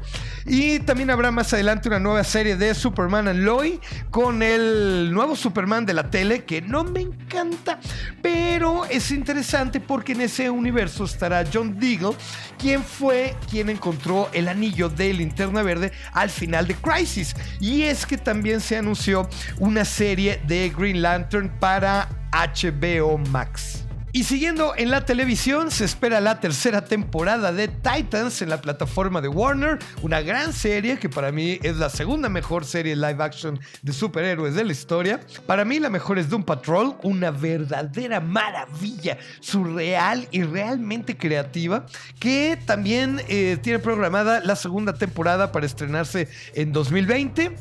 Y 0.47 0.79
también 0.81 1.11
habrá 1.11 1.33
más 1.33 1.53
adelante 1.53 1.89
una 1.89 1.99
nueva 1.99 2.23
serie 2.23 2.57
de 2.57 2.73
Superman 2.75 3.27
and 3.27 3.41
Lois 3.41 3.81
con 4.11 4.43
el 4.43 5.13
nuevo 5.13 5.35
Superman 5.35 5.85
de 5.85 5.93
la 5.93 6.09
tele 6.09 6.45
que 6.45 6.63
no 6.63 6.85
me 6.85 7.01
encanta, 7.01 7.81
pero 8.23 8.85
es 8.85 9.11
interesante 9.11 9.81
porque 9.81 10.13
en 10.13 10.21
ese 10.21 10.49
universo 10.49 11.05
estará 11.05 11.45
John 11.53 11.79
Deagle, 11.81 12.15
quien 12.59 12.85
fue 12.85 13.35
quien 13.51 13.71
encontró 13.71 14.29
el 14.33 14.47
anillo 14.47 14.89
de 14.89 15.13
linterna 15.15 15.63
verde 15.63 15.91
al 16.13 16.31
final 16.31 16.69
de 16.69 16.75
Crisis. 16.77 17.35
Y 17.61 17.83
es 17.83 18.07
que 18.07 18.17
también 18.17 18.61
se 18.61 18.77
anunció 18.77 19.29
una 19.59 19.85
serie 19.85 20.41
de 20.47 20.73
Green 20.77 21.03
Lantern 21.03 21.51
para 21.59 22.09
HBO 22.33 23.19
Max. 23.19 23.86
Y 24.17 24.25
siguiendo 24.25 24.73
en 24.79 24.91
la 24.91 25.05
televisión, 25.05 25.71
se 25.71 25.85
espera 25.85 26.23
la 26.23 26.41
tercera 26.41 26.87
temporada 26.87 27.53
de 27.53 27.69
Titans 27.69 28.41
en 28.41 28.49
la 28.49 28.63
plataforma 28.63 29.21
de 29.21 29.29
Warner, 29.29 29.79
una 30.01 30.23
gran 30.23 30.55
serie 30.55 30.99
que 30.99 31.11
para 31.11 31.31
mí 31.33 31.59
es 31.63 31.77
la 31.77 31.91
segunda 31.91 32.31
mejor 32.31 32.65
serie 32.65 32.97
live 32.97 33.23
action 33.23 33.61
de 33.83 33.93
superhéroes 33.93 34.55
de 34.55 34.65
la 34.65 34.73
historia. 34.73 35.21
Para 35.47 35.67
mí 35.67 35.79
la 35.81 35.91
mejor 35.91 36.19
es 36.19 36.31
Doom 36.31 36.45
Patrol, 36.45 36.97
una 37.03 37.31
verdadera 37.31 38.19
maravilla, 38.21 39.19
surreal 39.41 40.27
y 40.31 40.45
realmente 40.45 41.19
creativa, 41.19 41.85
que 42.19 42.59
también 42.65 43.21
eh, 43.29 43.59
tiene 43.63 43.81
programada 43.81 44.41
la 44.41 44.57
segunda 44.57 44.95
temporada 44.95 45.53
para 45.53 45.67
estrenarse 45.67 46.31
en 46.55 46.73
2020. 46.73 47.55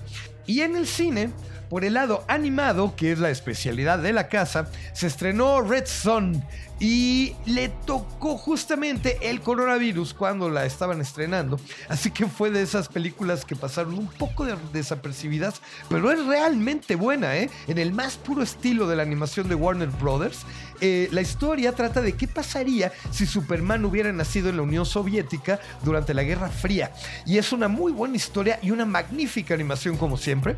Y 0.47 0.61
en 0.61 0.77
el 0.77 0.87
cine, 0.87 1.31
por 1.69 1.85
el 1.85 1.95
lado 1.95 2.23
animado, 2.27 2.95
que 2.95 3.11
es 3.11 3.19
la 3.19 3.29
especialidad 3.29 3.99
de 3.99 4.13
la 4.13 4.27
casa, 4.27 4.67
se 4.93 5.07
estrenó 5.07 5.61
Red 5.61 5.85
Son 5.85 6.43
y 6.79 7.33
le 7.45 7.69
tocó 7.69 8.37
justamente 8.37 9.17
el 9.29 9.41
coronavirus 9.41 10.13
cuando 10.13 10.49
la 10.49 10.65
estaban 10.65 11.01
estrenando. 11.01 11.59
Así 11.87 12.11
que 12.11 12.27
fue 12.27 12.51
de 12.51 12.61
esas 12.61 12.87
películas 12.87 13.45
que 13.45 13.55
pasaron 13.55 13.97
un 13.97 14.07
poco 14.07 14.45
desapercibidas, 14.73 15.61
pero 15.89 16.11
es 16.11 16.25
realmente 16.25 16.95
buena, 16.95 17.37
¿eh? 17.37 17.49
En 17.67 17.77
el 17.77 17.93
más 17.93 18.17
puro 18.17 18.43
estilo 18.43 18.87
de 18.87 18.95
la 18.95 19.03
animación 19.03 19.47
de 19.47 19.55
Warner 19.55 19.89
Brothers. 19.89 20.45
Eh, 20.81 21.07
la 21.11 21.21
historia 21.21 21.71
trata 21.73 22.01
de 22.01 22.13
qué 22.13 22.27
pasaría 22.27 22.91
si 23.09 23.25
Superman 23.25 23.85
hubiera 23.85 24.11
nacido 24.11 24.49
en 24.49 24.57
la 24.57 24.63
Unión 24.63 24.85
Soviética 24.85 25.59
durante 25.83 26.13
la 26.13 26.23
Guerra 26.23 26.49
Fría. 26.49 26.91
Y 27.25 27.37
es 27.37 27.53
una 27.53 27.69
muy 27.69 27.93
buena 27.93 28.17
historia 28.17 28.59
y 28.61 28.71
una 28.71 28.85
magnífica 28.85 29.53
animación 29.53 29.97
como 29.97 30.17
siempre. 30.17 30.55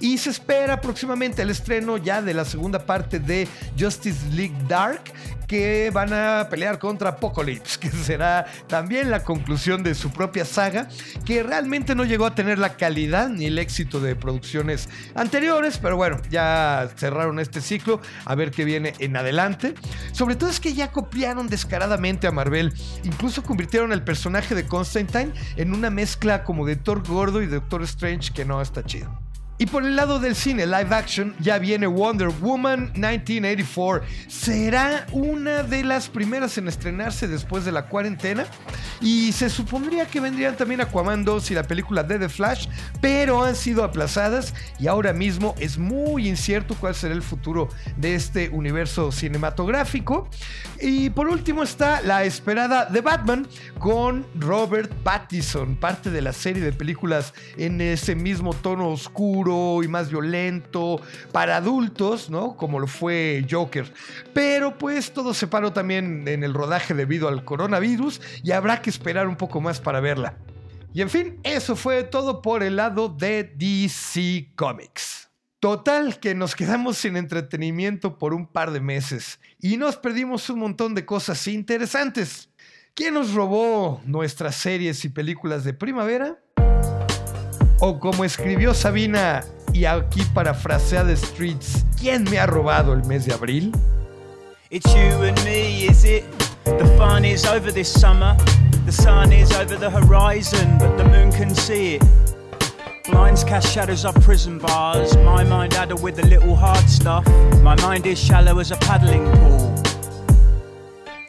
Y 0.00 0.16
se 0.18 0.30
espera 0.30 0.80
próximamente 0.80 1.42
el 1.42 1.50
estreno 1.50 1.98
ya 1.98 2.22
de 2.22 2.32
la 2.32 2.44
segunda 2.44 2.86
parte 2.86 3.18
de 3.18 3.46
Justice 3.78 4.26
League 4.30 4.56
Dark 4.68 5.02
que 5.48 5.90
van 5.90 6.12
a 6.12 6.46
pelear 6.48 6.78
contra 6.78 7.10
Apocalypse, 7.10 7.78
que 7.80 7.90
será 7.90 8.46
también 8.68 9.10
la 9.10 9.24
conclusión 9.24 9.82
de 9.82 9.94
su 9.94 10.10
propia 10.10 10.44
saga, 10.44 10.88
que 11.24 11.42
realmente 11.42 11.94
no 11.94 12.04
llegó 12.04 12.26
a 12.26 12.34
tener 12.34 12.58
la 12.58 12.76
calidad 12.76 13.28
ni 13.28 13.46
el 13.46 13.58
éxito 13.58 13.98
de 13.98 14.14
producciones 14.14 14.88
anteriores, 15.14 15.78
pero 15.78 15.96
bueno, 15.96 16.18
ya 16.30 16.88
cerraron 16.96 17.40
este 17.40 17.60
ciclo, 17.60 18.00
a 18.24 18.34
ver 18.34 18.50
qué 18.50 18.64
viene 18.64 18.92
en 18.98 19.16
adelante. 19.16 19.74
Sobre 20.12 20.36
todo 20.36 20.50
es 20.50 20.60
que 20.60 20.74
ya 20.74 20.92
copiaron 20.92 21.48
descaradamente 21.48 22.26
a 22.26 22.30
Marvel, 22.30 22.72
incluso 23.02 23.42
convirtieron 23.42 23.92
el 23.92 24.02
personaje 24.02 24.54
de 24.54 24.66
Constantine 24.66 25.32
en 25.56 25.74
una 25.74 25.88
mezcla 25.90 26.44
como 26.44 26.66
de 26.66 26.76
Thor 26.76 27.06
gordo 27.06 27.42
y 27.42 27.46
Doctor 27.46 27.82
Strange 27.82 28.32
que 28.32 28.44
no 28.44 28.60
está 28.60 28.84
chido. 28.84 29.27
Y 29.60 29.66
por 29.66 29.84
el 29.84 29.96
lado 29.96 30.20
del 30.20 30.36
cine 30.36 30.66
live 30.66 30.94
action 30.94 31.34
ya 31.40 31.58
viene 31.58 31.88
Wonder 31.88 32.28
Woman 32.28 32.92
1984. 32.94 34.06
Será 34.28 35.04
una 35.10 35.64
de 35.64 35.82
las 35.82 36.08
primeras 36.08 36.56
en 36.58 36.68
estrenarse 36.68 37.26
después 37.26 37.64
de 37.64 37.72
la 37.72 37.86
cuarentena. 37.86 38.46
Y 39.00 39.32
se 39.32 39.50
supondría 39.50 40.06
que 40.06 40.20
vendrían 40.20 40.56
también 40.56 40.80
Aquaman 40.80 41.24
2 41.24 41.50
y 41.50 41.54
la 41.54 41.64
película 41.64 42.04
de 42.04 42.20
The 42.20 42.28
Flash, 42.28 42.68
pero 43.00 43.44
han 43.44 43.56
sido 43.56 43.82
aplazadas 43.82 44.54
y 44.78 44.86
ahora 44.86 45.12
mismo 45.12 45.56
es 45.58 45.76
muy 45.76 46.28
incierto 46.28 46.76
cuál 46.78 46.94
será 46.94 47.14
el 47.14 47.22
futuro 47.22 47.68
de 47.96 48.14
este 48.14 48.50
universo 48.50 49.10
cinematográfico. 49.10 50.28
Y 50.80 51.10
por 51.10 51.28
último 51.28 51.64
está 51.64 52.00
la 52.02 52.22
esperada 52.22 52.88
The 52.92 53.00
Batman 53.00 53.48
con 53.80 54.24
Robert 54.38 54.92
Pattinson, 55.02 55.76
parte 55.76 56.10
de 56.10 56.22
la 56.22 56.32
serie 56.32 56.62
de 56.62 56.72
películas 56.72 57.34
en 57.56 57.80
ese 57.80 58.14
mismo 58.14 58.54
tono 58.54 58.88
oscuro 58.88 59.47
y 59.82 59.88
más 59.88 60.10
violento 60.10 61.00
para 61.32 61.56
adultos, 61.56 62.30
¿no? 62.30 62.56
Como 62.56 62.78
lo 62.78 62.86
fue 62.86 63.46
Joker. 63.50 63.92
Pero 64.32 64.78
pues 64.78 65.12
todo 65.12 65.34
se 65.34 65.46
paró 65.46 65.72
también 65.72 66.26
en 66.28 66.44
el 66.44 66.54
rodaje 66.54 66.94
debido 66.94 67.28
al 67.28 67.44
coronavirus 67.44 68.20
y 68.42 68.52
habrá 68.52 68.82
que 68.82 68.90
esperar 68.90 69.28
un 69.28 69.36
poco 69.36 69.60
más 69.60 69.80
para 69.80 70.00
verla. 70.00 70.36
Y 70.92 71.02
en 71.02 71.10
fin, 71.10 71.38
eso 71.42 71.76
fue 71.76 72.04
todo 72.04 72.42
por 72.42 72.62
el 72.62 72.76
lado 72.76 73.08
de 73.08 73.44
DC 73.56 74.52
Comics. 74.56 75.28
Total, 75.60 76.20
que 76.20 76.34
nos 76.34 76.54
quedamos 76.54 76.98
sin 76.98 77.16
entretenimiento 77.16 78.16
por 78.16 78.32
un 78.32 78.46
par 78.46 78.70
de 78.70 78.80
meses 78.80 79.40
y 79.60 79.76
nos 79.76 79.96
perdimos 79.96 80.48
un 80.50 80.60
montón 80.60 80.94
de 80.94 81.04
cosas 81.04 81.46
interesantes. 81.48 82.48
¿Quién 82.94 83.14
nos 83.14 83.32
robó 83.34 84.00
nuestras 84.04 84.56
series 84.56 85.04
y 85.04 85.08
películas 85.08 85.64
de 85.64 85.74
primavera? 85.74 86.38
O 87.80 88.00
como 88.00 88.24
escribió 88.24 88.74
Sabina, 88.74 89.44
y 89.72 89.84
aquí 89.84 90.22
parafrasea 90.34 91.04
The 91.04 91.16
Streets, 91.16 91.84
¿quién 92.00 92.24
me 92.24 92.38
ha 92.38 92.46
robado 92.46 92.92
el 92.92 93.04
mes 93.04 93.24
de 93.24 93.32
abril? 93.32 93.72
It's 94.70 94.92
you 94.92 95.22
and 95.22 95.40
me, 95.44 95.86
is 95.86 96.04
it? 96.04 96.24
The 96.64 96.84
fun 96.98 97.24
is 97.24 97.46
over 97.46 97.72
this 97.72 97.88
summer. 97.88 98.36
The 98.84 98.92
sun 98.92 99.32
is 99.32 99.52
over 99.52 99.76
the 99.76 99.90
horizon, 99.90 100.76
but 100.78 100.96
the 100.96 101.04
moon 101.04 101.30
can 101.30 101.54
see 101.54 101.94
it. 101.94 102.02
Blinds 103.06 103.44
cast 103.44 103.72
shadows 103.72 104.04
of 104.04 104.14
prison 104.24 104.58
bars. 104.58 105.16
My 105.18 105.44
mind 105.44 105.74
addled 105.74 106.02
with 106.02 106.16
the 106.16 106.26
little 106.26 106.56
hard 106.56 106.88
stuff. 106.88 107.24
My 107.62 107.76
mind 107.76 108.06
is 108.06 108.18
shallow 108.18 108.58
as 108.58 108.72
a 108.72 108.76
paddling 108.76 109.24
pool. 109.38 109.74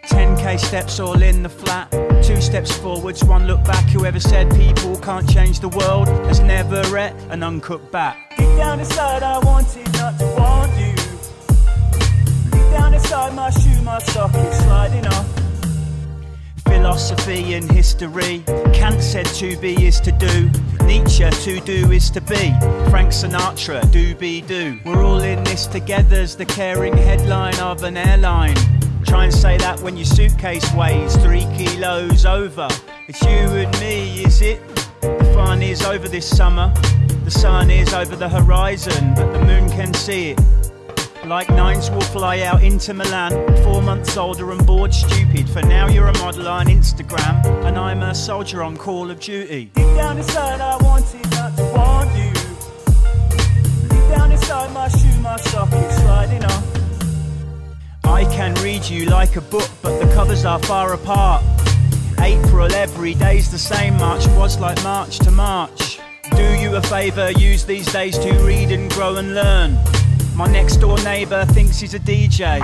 10k 0.08 0.60
steps 0.60 1.00
all 1.00 1.22
in 1.22 1.44
the 1.44 1.50
flat. 1.50 2.09
Two 2.22 2.42
steps 2.42 2.72
forwards, 2.78 3.24
one 3.24 3.48
look 3.48 3.64
back. 3.64 3.86
Whoever 3.90 4.20
said 4.20 4.50
people 4.56 4.98
can't 4.98 5.28
change 5.30 5.60
the 5.60 5.70
world 5.70 6.08
has 6.28 6.40
never 6.40 6.82
ate 6.98 7.14
an 7.30 7.44
uncooked 7.44 7.92
bat. 7.92 8.18
Deep 8.38 8.48
down 8.58 8.80
inside, 8.80 9.24
I 9.24 9.40
wanted 9.40 9.92
not 9.94 10.18
to 10.20 10.26
want 10.38 10.72
you. 10.80 10.96
Deep 12.52 12.72
down 12.72 12.94
inside 12.94 13.34
my 13.34 13.50
shoe, 13.50 13.82
my 13.82 14.00
sock 14.00 14.34
is 14.36 14.58
sliding 14.60 15.08
off. 15.08 15.28
Philosophy 16.66 17.56
and 17.56 17.70
history. 17.72 18.44
Kant 18.74 19.02
said 19.02 19.26
to 19.26 19.58
be 19.58 19.88
is 19.88 20.00
to 20.02 20.12
do. 20.12 20.50
Nietzsche, 20.86 21.30
to 21.30 21.60
do 21.62 21.92
is 21.92 22.10
to 22.12 22.22
be. 22.22 22.54
Frank 22.90 23.10
Sinatra, 23.12 23.92
do 23.92 24.16
be 24.16 24.42
do. 24.42 24.80
We're 24.86 25.04
all 25.04 25.20
in 25.20 25.44
this 25.44 25.68
together 25.68 26.18
as 26.18 26.36
the 26.36 26.46
caring 26.46 26.96
headline 26.96 27.60
of 27.60 27.84
an 27.84 27.98
airline. 27.98 28.56
Try 29.06 29.26
and 29.26 29.34
say 29.34 29.58
that 29.58 29.80
when 29.82 29.98
your 29.98 30.06
suitcase 30.06 30.72
weighs 30.74 31.16
three 31.18 31.48
kilos 31.58 32.26
over. 32.26 32.68
It's 33.08 33.22
you 33.24 33.30
and 33.30 33.80
me, 33.80 34.24
is 34.24 34.42
it? 34.42 34.62
The 35.02 35.32
fun 35.34 35.62
is 35.62 35.84
over 35.84 36.08
this 36.08 36.28
summer. 36.28 36.74
The 37.24 37.32
sun 37.32 37.70
is 37.70 37.94
over 37.94 38.16
the 38.16 38.30
horizon, 38.30 39.14
but 39.16 39.32
the 39.32 39.40
moon 39.46 39.70
can 39.70 39.94
see 39.94 40.32
it. 40.32 40.40
Like 41.26 41.50
nines 41.50 41.92
will 41.92 42.02
fly 42.02 42.42
out 42.42 42.64
into 42.64 42.94
Milan, 42.94 43.32
four 43.64 43.82
months 43.82 44.18
older 44.18 44.52
and 44.52 44.66
bored 44.66 44.94
stupid. 44.94 45.50
For 45.50 45.62
now, 45.62 45.88
you're 45.88 46.08
a 46.08 46.18
model 46.18 46.48
on 46.48 46.68
Instagram, 46.68 47.46
and 47.66 47.78
I'm 47.78 48.02
a 48.02 48.16
soldier 48.16 48.64
on 48.64 48.78
Call 48.78 49.12
of 49.12 49.20
Duty. 49.20 49.66
Deep 49.76 49.86
down 49.96 50.18
inside, 50.18 50.60
I 50.60 50.78
wanted 50.78 51.30
not 51.32 51.56
to 51.58 51.64
want 51.76 52.10
you. 52.18 52.32
Deep 53.90 54.10
down 54.16 54.32
inside 54.32 54.74
my 54.74 54.88
shoe, 54.88 55.20
my 55.22 55.38
sock 55.38 55.72
read 58.80 58.90
you 58.90 59.06
like 59.06 59.36
a 59.36 59.42
book, 59.42 59.70
but 59.82 60.00
the 60.00 60.14
covers 60.14 60.46
are 60.46 60.60
far 60.60 60.94
apart. 60.94 61.44
April, 62.20 62.72
every 62.74 63.14
day's 63.14 63.52
the 63.52 63.58
same, 63.58 63.98
March 63.98 64.26
was 64.38 64.60
like 64.60 64.82
March 64.84 65.20
to 65.20 65.32
March. 65.32 66.00
Do 66.36 66.44
you 66.56 66.76
a 66.76 66.82
favour, 66.82 67.32
use 67.32 67.66
these 67.66 67.92
days 67.92 68.18
to 68.20 68.32
read 68.46 68.72
and 68.72 68.90
grow 68.92 69.18
and 69.18 69.36
learn. 69.36 69.78
My 70.36 70.48
next 70.48 70.78
door 70.78 70.98
neighbour 71.04 71.46
thinks 71.46 71.80
he's 71.80 71.94
a 71.94 72.00
DJ. 72.00 72.60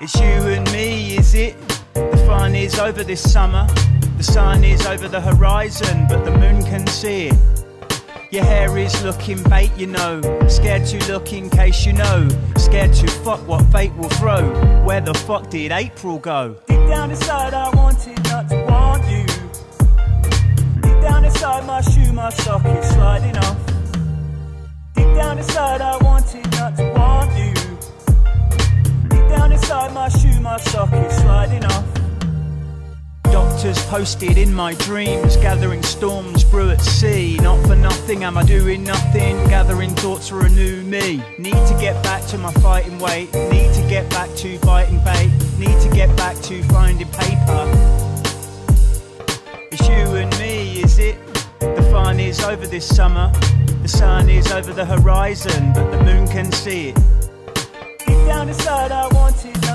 It's 0.00 0.14
you 0.16 0.26
and 0.26 0.70
me, 0.72 1.16
is 1.16 1.34
it? 1.34 1.56
The 1.94 2.24
fun 2.26 2.54
is 2.54 2.78
over 2.78 3.04
this 3.04 3.20
summer. 3.32 3.68
The 4.16 4.24
sun 4.24 4.64
is 4.64 4.86
over 4.86 5.06
the 5.06 5.20
horizon, 5.20 6.06
but 6.08 6.24
the 6.24 6.32
moon 6.32 6.62
can 6.64 6.86
see 6.86 7.28
it. 7.28 7.63
Your 8.34 8.42
hair 8.42 8.76
is 8.76 9.04
looking 9.04 9.40
bait, 9.44 9.70
you 9.76 9.86
know. 9.86 10.20
Scared 10.48 10.84
to 10.86 10.98
look 11.06 11.32
in 11.32 11.48
case 11.48 11.86
you 11.86 11.92
know. 11.92 12.28
Scared 12.56 12.92
to 12.94 13.06
fuck 13.06 13.46
what 13.46 13.64
fate 13.70 13.94
will 13.94 14.08
throw. 14.08 14.42
Where 14.82 15.00
the 15.00 15.14
fuck 15.14 15.50
did 15.50 15.70
April 15.70 16.18
go? 16.18 16.56
Deep 16.66 16.88
down 16.88 17.12
inside, 17.12 17.54
I 17.54 17.70
wanted 17.76 18.24
not 18.24 18.48
to 18.48 18.56
want 18.68 19.06
you. 19.06 19.24
Deep 20.82 21.00
down 21.00 21.24
inside, 21.24 21.64
my 21.64 21.80
shoe, 21.80 22.12
my 22.12 22.30
sock 22.30 22.66
is 22.66 22.88
sliding 22.88 23.38
off. 23.38 23.56
Deep 24.96 25.14
down 25.14 25.38
inside, 25.38 25.80
I 25.80 25.96
wanted 25.98 26.50
not 26.50 26.76
to 26.76 26.92
want 26.92 27.30
you. 27.38 27.54
Deep 29.10 29.28
down 29.28 29.52
inside, 29.52 29.94
my 29.94 30.08
shoe, 30.08 30.40
my 30.40 30.58
sock 30.58 30.92
is 30.92 31.16
sliding 31.18 31.64
off. 31.66 32.03
Doctors 33.34 33.84
posted 33.86 34.38
in 34.38 34.54
my 34.54 34.74
dreams, 34.74 35.36
gathering 35.38 35.82
storms, 35.82 36.44
brew 36.44 36.70
at 36.70 36.80
sea. 36.80 37.36
Not 37.38 37.66
for 37.66 37.74
nothing 37.74 38.22
am 38.22 38.38
I 38.38 38.44
doing 38.44 38.84
nothing, 38.84 39.36
gathering 39.48 39.90
thoughts 39.96 40.28
for 40.28 40.46
a 40.46 40.48
new 40.50 40.84
me. 40.84 41.20
Need 41.36 41.66
to 41.66 41.76
get 41.80 42.00
back 42.04 42.24
to 42.26 42.38
my 42.38 42.52
fighting 42.52 42.96
weight, 43.00 43.34
need 43.34 43.74
to 43.74 43.84
get 43.88 44.08
back 44.10 44.32
to 44.36 44.56
biting 44.60 45.02
bait, 45.02 45.32
need 45.58 45.80
to 45.80 45.90
get 45.92 46.16
back 46.16 46.36
to 46.42 46.62
finding 46.68 47.08
paper. 47.08 47.64
It's 49.72 49.88
you 49.88 50.14
and 50.14 50.30
me, 50.38 50.84
is 50.84 51.00
it? 51.00 51.18
The 51.58 51.88
fun 51.90 52.20
is 52.20 52.40
over 52.44 52.68
this 52.68 52.86
summer, 52.86 53.32
the 53.82 53.88
sun 53.88 54.28
is 54.28 54.52
over 54.52 54.72
the 54.72 54.84
horizon, 54.84 55.72
but 55.72 55.90
the 55.90 56.04
moon 56.04 56.28
can 56.28 56.52
see 56.52 56.90
it. 56.90 56.94
Deep 58.06 58.26
down 58.28 58.48
inside, 58.48 58.92
I 58.92 59.08
wanted 59.08 59.60
not 59.62 59.73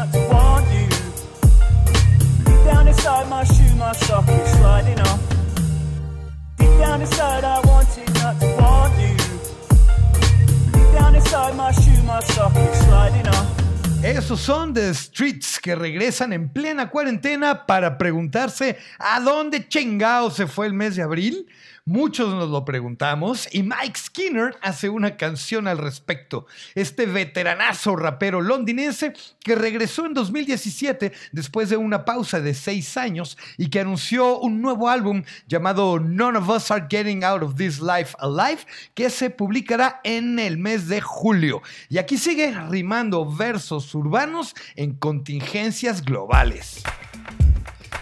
Esos 14.03 14.39
son 14.39 14.73
The 14.73 14.93
Streets 14.93 15.59
que 15.59 15.75
regresan 15.75 16.31
en 16.33 16.49
plena 16.49 16.89
cuarentena 16.89 17.65
para 17.65 17.97
preguntarse 17.97 18.77
a 18.97 19.19
dónde 19.19 19.67
chingao 19.67 20.31
se 20.31 20.47
fue 20.47 20.67
el 20.67 20.73
mes 20.73 20.95
de 20.95 21.03
abril. 21.03 21.47
Muchos 21.89 22.35
nos 22.35 22.51
lo 22.51 22.65
preguntamos 22.65 23.49
y 23.51 23.63
Mike 23.63 23.97
Skinner 23.97 24.55
hace 24.61 24.89
una 24.89 25.17
canción 25.17 25.67
al 25.67 25.79
respecto. 25.79 26.45
Este 26.75 27.07
veteranazo 27.07 27.95
rapero 27.95 28.41
londinense 28.41 29.13
que 29.39 29.55
regresó 29.55 30.05
en 30.05 30.13
2017 30.13 31.11
después 31.31 31.67
de 31.67 31.77
una 31.77 32.05
pausa 32.05 32.41
de 32.41 32.53
seis 32.53 32.95
años 32.95 33.39
y 33.57 33.71
que 33.71 33.79
anunció 33.79 34.37
un 34.37 34.61
nuevo 34.61 34.87
álbum 34.87 35.23
llamado 35.47 35.99
None 35.99 36.37
of 36.37 36.47
Us 36.49 36.69
Are 36.69 36.85
Getting 36.87 37.23
Out 37.23 37.41
of 37.41 37.55
This 37.55 37.81
Life 37.81 38.15
Alive 38.19 38.67
que 38.93 39.09
se 39.09 39.31
publicará 39.31 39.99
en 40.03 40.37
el 40.37 40.59
mes 40.59 40.89
de 40.89 41.01
julio. 41.01 41.63
Y 41.89 41.97
aquí 41.97 42.19
sigue 42.19 42.55
rimando 42.69 43.25
versos 43.25 43.95
urbanos 43.95 44.53
en 44.75 44.93
contingencias 44.93 46.05
globales. 46.05 46.83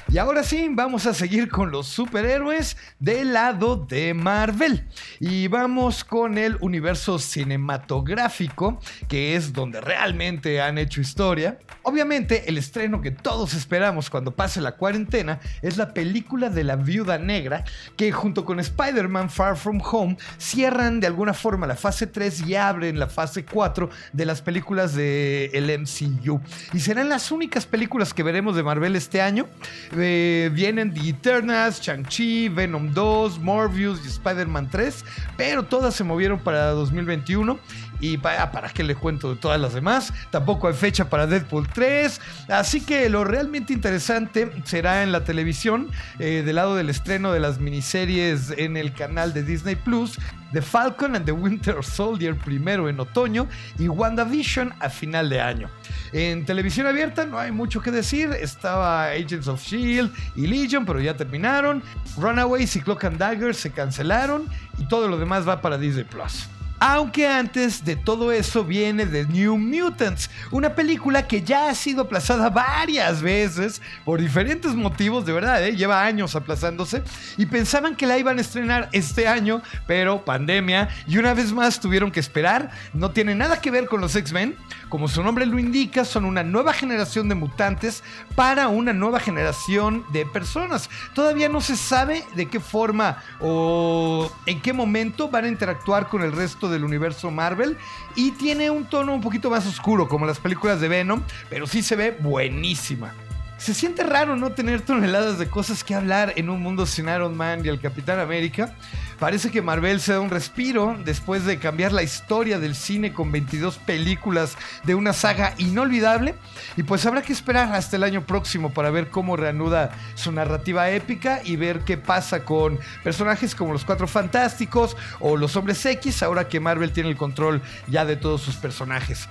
Y 0.09 0.19
ahora 0.19 0.41
sí, 0.41 0.69
vamos 0.71 1.05
a 1.05 1.13
seguir 1.13 1.49
con 1.49 1.69
los 1.69 1.87
superhéroes 1.87 2.77
del 2.97 3.33
lado 3.33 3.75
de 3.75 4.13
Marvel. 4.13 4.87
Y 5.19 5.49
vamos 5.49 6.05
con 6.05 6.37
el 6.37 6.57
universo 6.61 7.19
cinematográfico, 7.19 8.79
que 9.09 9.35
es 9.35 9.51
donde 9.51 9.81
realmente 9.81 10.61
han 10.61 10.77
hecho 10.77 11.01
historia. 11.01 11.59
Obviamente, 11.83 12.47
el 12.47 12.57
estreno 12.57 13.01
que 13.01 13.11
todos 13.11 13.53
esperamos 13.53 14.09
cuando 14.09 14.33
pase 14.33 14.61
la 14.61 14.77
cuarentena 14.77 15.41
es 15.61 15.75
la 15.75 15.93
película 15.93 16.49
de 16.49 16.63
la 16.63 16.77
Viuda 16.77 17.17
Negra, 17.17 17.65
que 17.97 18.13
junto 18.13 18.45
con 18.45 18.61
Spider-Man 18.61 19.29
Far 19.29 19.57
From 19.57 19.81
Home 19.91 20.17
cierran 20.37 21.01
de 21.01 21.07
alguna 21.07 21.33
forma 21.33 21.67
la 21.67 21.75
fase 21.75 22.07
3 22.07 22.47
y 22.47 22.55
abren 22.55 22.97
la 22.97 23.07
fase 23.07 23.43
4 23.43 23.89
de 24.13 24.25
las 24.25 24.41
películas 24.41 24.95
del 24.95 25.49
el 25.53 25.79
MCU. 25.81 26.39
Y 26.71 26.79
serán 26.79 27.09
las 27.09 27.29
únicas 27.31 27.65
películas 27.65 28.13
que 28.13 28.23
veremos 28.23 28.55
de 28.55 28.63
Marvel 28.63 28.95
este 28.95 29.21
año. 29.21 29.47
Vienen 29.97 30.93
The 30.93 31.09
Eternals, 31.09 31.81
Shang-Chi, 31.81 32.49
Venom 32.49 32.93
2, 32.93 33.39
Morbius 33.39 33.99
y 34.05 34.07
Spider-Man 34.07 34.69
3, 34.69 35.03
pero 35.35 35.63
todas 35.63 35.95
se 35.95 36.03
movieron 36.03 36.39
para 36.39 36.69
2021 36.71 37.59
y 37.99 38.17
para, 38.17 38.69
qué 38.73 38.83
le 38.83 38.95
cuento 38.95 39.33
de 39.33 39.39
todas 39.39 39.59
las 39.59 39.73
demás. 39.73 40.13
Tampoco 40.29 40.67
hay 40.67 40.73
fecha 40.73 41.09
para 41.09 41.27
Deadpool 41.27 41.67
3. 41.67 42.21
Así 42.49 42.81
que 42.81 43.09
lo 43.09 43.23
realmente 43.23 43.73
interesante 43.73 44.51
será 44.63 45.03
en 45.03 45.11
la 45.11 45.23
televisión, 45.23 45.89
eh, 46.19 46.43
del 46.45 46.55
lado 46.55 46.75
del 46.75 46.89
estreno 46.89 47.31
de 47.31 47.39
las 47.39 47.59
miniseries 47.59 48.53
en 48.57 48.77
el 48.77 48.93
canal 48.93 49.33
de 49.33 49.43
Disney 49.43 49.75
Plus. 49.75 50.17
The 50.53 50.61
Falcon 50.61 51.15
and 51.15 51.25
the 51.25 51.33
Winter 51.33 51.83
Soldier 51.83 52.33
primero 52.35 52.87
en 52.87 52.99
otoño 52.99 53.47
y 53.77 53.89
WandaVision 53.89 54.73
a 54.79 54.89
final 54.89 55.29
de 55.29 55.41
año. 55.41 55.69
En 56.13 56.45
televisión 56.45 56.87
abierta 56.87 57.25
no 57.25 57.37
hay 57.37 57.51
mucho 57.51 57.81
que 57.81 57.91
decir. 57.91 58.29
Estaba 58.31 59.07
Agents 59.07 59.47
of 59.47 59.61
Shield 59.61 60.11
y 60.35 60.47
Legion, 60.47 60.85
pero 60.85 61.01
ya 61.01 61.15
terminaron. 61.15 61.83
Runaways 62.17 62.75
y 62.77 62.81
Cloak 62.81 63.03
and 63.05 63.17
Dagger 63.17 63.53
se 63.53 63.71
cancelaron 63.71 64.47
y 64.77 64.87
todo 64.87 65.07
lo 65.07 65.17
demás 65.17 65.47
va 65.47 65.61
para 65.61 65.77
Disney 65.77 66.05
Plus. 66.05 66.47
Aunque 66.79 67.27
antes 67.27 67.83
de 67.83 67.95
todo 67.95 68.31
eso 68.31 68.63
viene 68.63 69.07
The 69.07 69.25
New 69.25 69.57
Mutants, 69.57 70.29
una 70.51 70.75
película 70.75 71.27
que 71.27 71.41
ya 71.41 71.69
ha 71.69 71.75
sido 71.75 72.03
aplazada 72.03 72.51
varias 72.51 73.23
veces 73.23 73.81
por 74.05 74.21
diferentes 74.21 74.75
motivos, 74.75 75.25
de 75.25 75.33
verdad, 75.33 75.65
¿eh? 75.65 75.75
lleva 75.75 76.03
años 76.03 76.35
aplazándose, 76.35 77.01
y 77.35 77.47
pensaban 77.47 77.95
que 77.95 78.05
la 78.05 78.19
iban 78.19 78.37
a 78.37 78.41
estrenar 78.41 78.89
este 78.91 79.27
año, 79.27 79.63
pero 79.87 80.23
pandemia, 80.23 80.89
y 81.07 81.17
una 81.17 81.33
vez 81.33 81.51
más 81.51 81.79
tuvieron 81.79 82.11
que 82.11 82.19
esperar, 82.19 82.69
no 82.93 83.09
tiene 83.09 83.33
nada 83.33 83.59
que 83.59 83.71
ver 83.71 83.87
con 83.87 83.99
los 83.99 84.15
X-Men, 84.15 84.55
como 84.89 85.07
su 85.07 85.23
nombre 85.23 85.47
lo 85.47 85.57
indica, 85.57 86.05
son 86.05 86.25
una 86.25 86.43
nueva 86.43 86.73
generación 86.73 87.27
de 87.27 87.35
mutantes 87.35 88.03
para 88.35 88.67
una 88.67 88.93
nueva 88.93 89.19
generación 89.19 90.05
de 90.13 90.27
personas. 90.27 90.89
Todavía 91.15 91.49
no 91.49 91.59
se 91.59 91.75
sabe 91.75 92.23
de 92.35 92.45
qué 92.45 92.59
forma 92.59 93.23
o 93.41 94.31
en 94.45 94.61
qué 94.61 94.73
momento 94.73 95.29
van 95.29 95.45
a 95.45 95.49
interactuar 95.49 96.07
con 96.07 96.21
el 96.21 96.31
resto 96.31 96.66
del 96.69 96.83
universo 96.83 97.31
Marvel 97.31 97.77
y 98.15 98.31
tiene 98.31 98.69
un 98.69 98.85
tono 98.85 99.13
un 99.13 99.21
poquito 99.21 99.49
más 99.49 99.65
oscuro 99.65 100.07
como 100.07 100.25
las 100.25 100.39
películas 100.39 100.81
de 100.81 100.87
Venom, 100.87 101.21
pero 101.49 101.67
sí 101.67 101.81
se 101.81 101.95
ve 101.95 102.11
buenísima. 102.19 103.13
Se 103.57 103.73
siente 103.73 104.03
raro 104.03 104.35
no 104.35 104.51
tener 104.51 104.81
toneladas 104.81 105.39
de 105.39 105.49
cosas 105.49 105.83
que 105.83 105.95
hablar 105.95 106.33
en 106.35 106.49
un 106.49 106.61
mundo 106.61 106.85
sin 106.85 107.09
Iron 107.09 107.35
Man 107.35 107.65
y 107.65 107.69
el 107.69 107.81
Capitán 107.81 108.19
América. 108.19 108.75
Parece 109.19 109.49
que 109.49 109.63
Marvel 109.63 109.99
se 109.99 110.13
da 110.13 110.19
un 110.19 110.29
respiro 110.29 110.95
después 111.03 111.43
de 111.43 111.57
cambiar 111.57 111.91
la 111.91 112.03
historia 112.03 112.59
del 112.59 112.75
cine 112.75 113.13
con 113.13 113.31
22 113.31 113.79
películas 113.79 114.55
de 114.83 114.93
una 114.93 115.11
saga 115.11 115.55
inolvidable. 115.57 116.35
Y 116.77 116.83
pues 116.83 117.03
habrá 117.07 117.23
que 117.23 117.33
esperar 117.33 117.73
hasta 117.73 117.95
el 117.95 118.03
año 118.03 118.27
próximo 118.27 118.73
para 118.73 118.91
ver 118.91 119.09
cómo 119.09 119.35
reanuda 119.35 119.89
su 120.13 120.31
narrativa 120.31 120.91
épica 120.91 121.41
y 121.43 121.55
ver 121.55 121.79
qué 121.79 121.97
pasa 121.97 122.45
con 122.45 122.79
personajes 123.03 123.55
como 123.55 123.73
los 123.73 123.85
Cuatro 123.85 124.07
Fantásticos 124.07 124.95
o 125.19 125.35
los 125.35 125.55
Hombres 125.55 125.83
X, 125.83 126.21
ahora 126.21 126.47
que 126.47 126.59
Marvel 126.59 126.91
tiene 126.91 127.09
el 127.09 127.17
control 127.17 127.61
ya 127.87 128.05
de 128.05 128.17
todos 128.17 128.41
sus 128.43 128.55
personajes. 128.55 129.27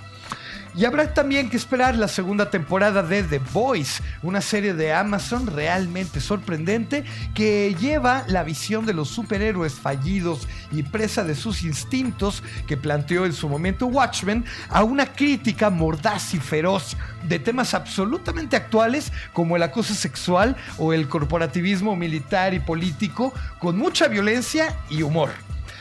Y 0.77 0.85
habrá 0.85 1.15
también 1.15 1.49
que 1.49 1.57
esperar 1.57 1.97
la 1.97 2.07
segunda 2.07 2.51
temporada 2.51 3.03
de 3.03 3.23
The 3.23 3.39
Voice, 3.39 4.03
una 4.23 4.43
serie 4.43 4.75
de 4.75 4.93
Amazon 4.93 5.47
realmente 5.47 6.21
sorprendente 6.21 7.03
que 7.35 7.75
lleva 7.81 8.25
la 8.29 8.45
visión 8.45 8.85
de 8.85 8.93
los 8.93 9.09
superhéroes 9.09 9.73
fallidos 9.73 10.47
y 10.71 10.83
presa 10.83 11.25
de 11.25 11.35
sus 11.35 11.63
instintos 11.63 12.43
que 12.67 12.77
planteó 12.77 13.25
en 13.25 13.33
su 13.33 13.49
momento 13.49 13.87
Watchmen 13.87 14.45
a 14.69 14.85
una 14.85 15.07
crítica 15.07 15.71
mordaz 15.71 16.35
y 16.35 16.41
feroz 16.41 16.95
de 17.27 17.39
temas 17.39 17.73
absolutamente 17.73 18.55
actuales 18.55 19.13
como 19.33 19.57
el 19.57 19.63
acoso 19.63 19.95
sexual 19.95 20.57
o 20.77 20.93
el 20.93 21.09
corporativismo 21.09 21.97
militar 21.97 22.53
y 22.53 22.61
político 22.61 23.33
con 23.61 23.79
mucha 23.79 24.09
violencia 24.09 24.77
y 24.91 25.01
humor. 25.01 25.31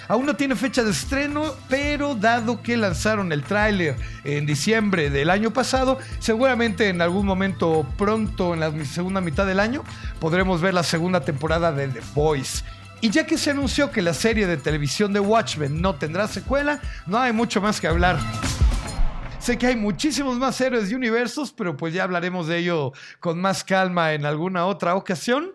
Aún 0.07 0.25
no 0.25 0.35
tiene 0.35 0.55
fecha 0.55 0.83
de 0.83 0.91
estreno, 0.91 1.53
pero 1.67 2.15
dado 2.15 2.61
que 2.61 2.77
lanzaron 2.77 3.31
el 3.31 3.43
tráiler 3.43 3.95
en 4.23 4.45
diciembre 4.45 5.09
del 5.09 5.29
año 5.29 5.51
pasado, 5.51 5.97
seguramente 6.19 6.89
en 6.89 7.01
algún 7.01 7.25
momento 7.25 7.87
pronto, 7.97 8.53
en 8.53 8.59
la 8.59 8.85
segunda 8.85 9.21
mitad 9.21 9.45
del 9.45 9.59
año, 9.59 9.83
podremos 10.19 10.61
ver 10.61 10.73
la 10.73 10.83
segunda 10.83 11.21
temporada 11.21 11.71
de 11.71 11.87
The 11.87 12.01
Voice. 12.13 12.63
Y 13.01 13.09
ya 13.09 13.25
que 13.25 13.37
se 13.37 13.51
anunció 13.51 13.91
que 13.91 14.01
la 14.01 14.13
serie 14.13 14.47
de 14.47 14.57
televisión 14.57 15.13
de 15.13 15.19
Watchmen 15.19 15.81
no 15.81 15.95
tendrá 15.95 16.27
secuela, 16.27 16.79
no 17.05 17.19
hay 17.19 17.33
mucho 17.33 17.61
más 17.61 17.81
que 17.81 17.87
hablar. 17.87 18.17
Sé 19.39 19.57
que 19.59 19.67
hay 19.67 19.75
muchísimos 19.75 20.39
más 20.39 20.59
héroes 20.59 20.89
y 20.89 20.95
universos, 20.95 21.51
pero 21.51 21.77
pues 21.77 21.93
ya 21.93 22.03
hablaremos 22.03 22.47
de 22.47 22.57
ello 22.57 22.93
con 23.19 23.39
más 23.39 23.63
calma 23.63 24.13
en 24.13 24.25
alguna 24.25 24.65
otra 24.65 24.95
ocasión. 24.95 25.54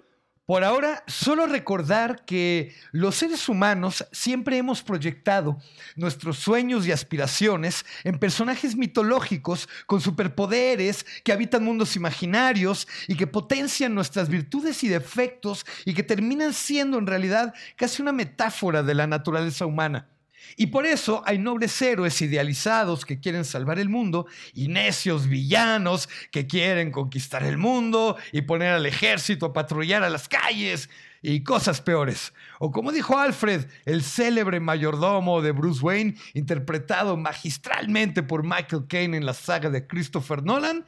Por 0.50 0.64
ahora, 0.64 1.04
solo 1.06 1.46
recordar 1.46 2.24
que 2.24 2.74
los 2.90 3.14
seres 3.14 3.48
humanos 3.48 4.04
siempre 4.10 4.56
hemos 4.56 4.82
proyectado 4.82 5.58
nuestros 5.94 6.40
sueños 6.40 6.84
y 6.84 6.90
aspiraciones 6.90 7.86
en 8.02 8.18
personajes 8.18 8.74
mitológicos 8.74 9.68
con 9.86 10.00
superpoderes 10.00 11.06
que 11.22 11.30
habitan 11.30 11.62
mundos 11.62 11.94
imaginarios 11.94 12.88
y 13.06 13.14
que 13.14 13.28
potencian 13.28 13.94
nuestras 13.94 14.28
virtudes 14.28 14.82
y 14.82 14.88
defectos 14.88 15.64
y 15.84 15.94
que 15.94 16.02
terminan 16.02 16.52
siendo 16.52 16.98
en 16.98 17.06
realidad 17.06 17.54
casi 17.76 18.02
una 18.02 18.10
metáfora 18.10 18.82
de 18.82 18.94
la 18.94 19.06
naturaleza 19.06 19.66
humana. 19.66 20.08
Y 20.56 20.66
por 20.66 20.86
eso 20.86 21.22
hay 21.26 21.38
nobles 21.38 21.80
héroes 21.80 22.20
idealizados 22.22 23.04
que 23.04 23.20
quieren 23.20 23.44
salvar 23.44 23.78
el 23.78 23.88
mundo 23.88 24.26
y 24.54 24.68
necios 24.68 25.26
villanos 25.26 26.08
que 26.30 26.46
quieren 26.46 26.90
conquistar 26.90 27.42
el 27.42 27.58
mundo 27.58 28.16
y 28.32 28.42
poner 28.42 28.72
al 28.72 28.86
ejército 28.86 29.46
a 29.46 29.52
patrullar 29.52 30.02
a 30.02 30.10
las 30.10 30.28
calles 30.28 30.90
y 31.22 31.42
cosas 31.42 31.80
peores. 31.80 32.32
O 32.58 32.70
como 32.70 32.92
dijo 32.92 33.18
Alfred, 33.18 33.66
el 33.84 34.02
célebre 34.02 34.60
mayordomo 34.60 35.42
de 35.42 35.52
Bruce 35.52 35.80
Wayne, 35.82 36.16
interpretado 36.34 37.16
magistralmente 37.16 38.22
por 38.22 38.42
Michael 38.42 38.86
Caine 38.88 39.16
en 39.16 39.26
la 39.26 39.34
saga 39.34 39.70
de 39.70 39.86
Christopher 39.86 40.42
Nolan, 40.42 40.86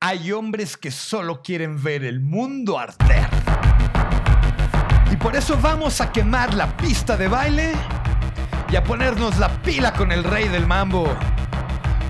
hay 0.00 0.32
hombres 0.32 0.76
que 0.76 0.90
solo 0.90 1.42
quieren 1.42 1.82
ver 1.82 2.04
el 2.04 2.20
mundo 2.20 2.78
arder. 2.78 3.28
Y 5.10 5.16
por 5.16 5.36
eso 5.36 5.58
vamos 5.60 6.00
a 6.00 6.12
quemar 6.12 6.52
la 6.54 6.76
pista 6.76 7.16
de 7.16 7.28
baile 7.28 7.72
y 8.74 8.76
a 8.76 8.82
ponernos 8.82 9.38
la 9.38 9.48
pila 9.62 9.92
con 9.92 10.10
el 10.10 10.24
rey 10.24 10.48
del 10.48 10.66
mambo. 10.66 11.06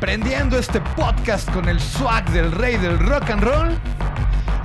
Prendiendo 0.00 0.58
este 0.58 0.80
podcast 0.80 1.50
con 1.52 1.68
el 1.68 1.78
swag 1.78 2.24
del 2.30 2.50
rey 2.52 2.78
del 2.78 2.98
rock 3.00 3.28
and 3.28 3.42
roll 3.42 3.78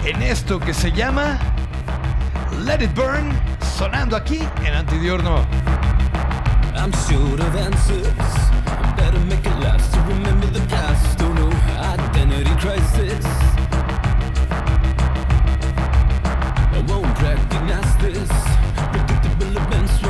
en 0.05 0.21
esto 0.21 0.61
que 0.61 0.73
se 0.73 0.93
llama 0.93 1.37
Let 2.63 2.81
It 2.81 2.95
Burn, 2.95 3.37
sonando 3.77 4.15
aquí 4.15 4.39
en 4.63 4.75
Antidiurno. 4.75 5.45
I'm 6.77 6.93
short 7.05 7.41
of 7.41 7.53
answers. 7.57 8.07
better 8.95 9.19
make 9.25 9.45
it 9.45 9.59
last 9.59 9.93
to 9.93 9.99
remember 10.03 10.47
the 10.47 10.65
past. 10.67 11.17
Don't 11.17 11.35
know 11.35 11.51
identity 11.99 12.55
crisis. 12.61 13.25
I 16.71 16.81
won't 16.87 17.21
recognize 17.21 17.91
this. 17.97 18.29
Predictable 18.93 19.57
events 19.57 20.08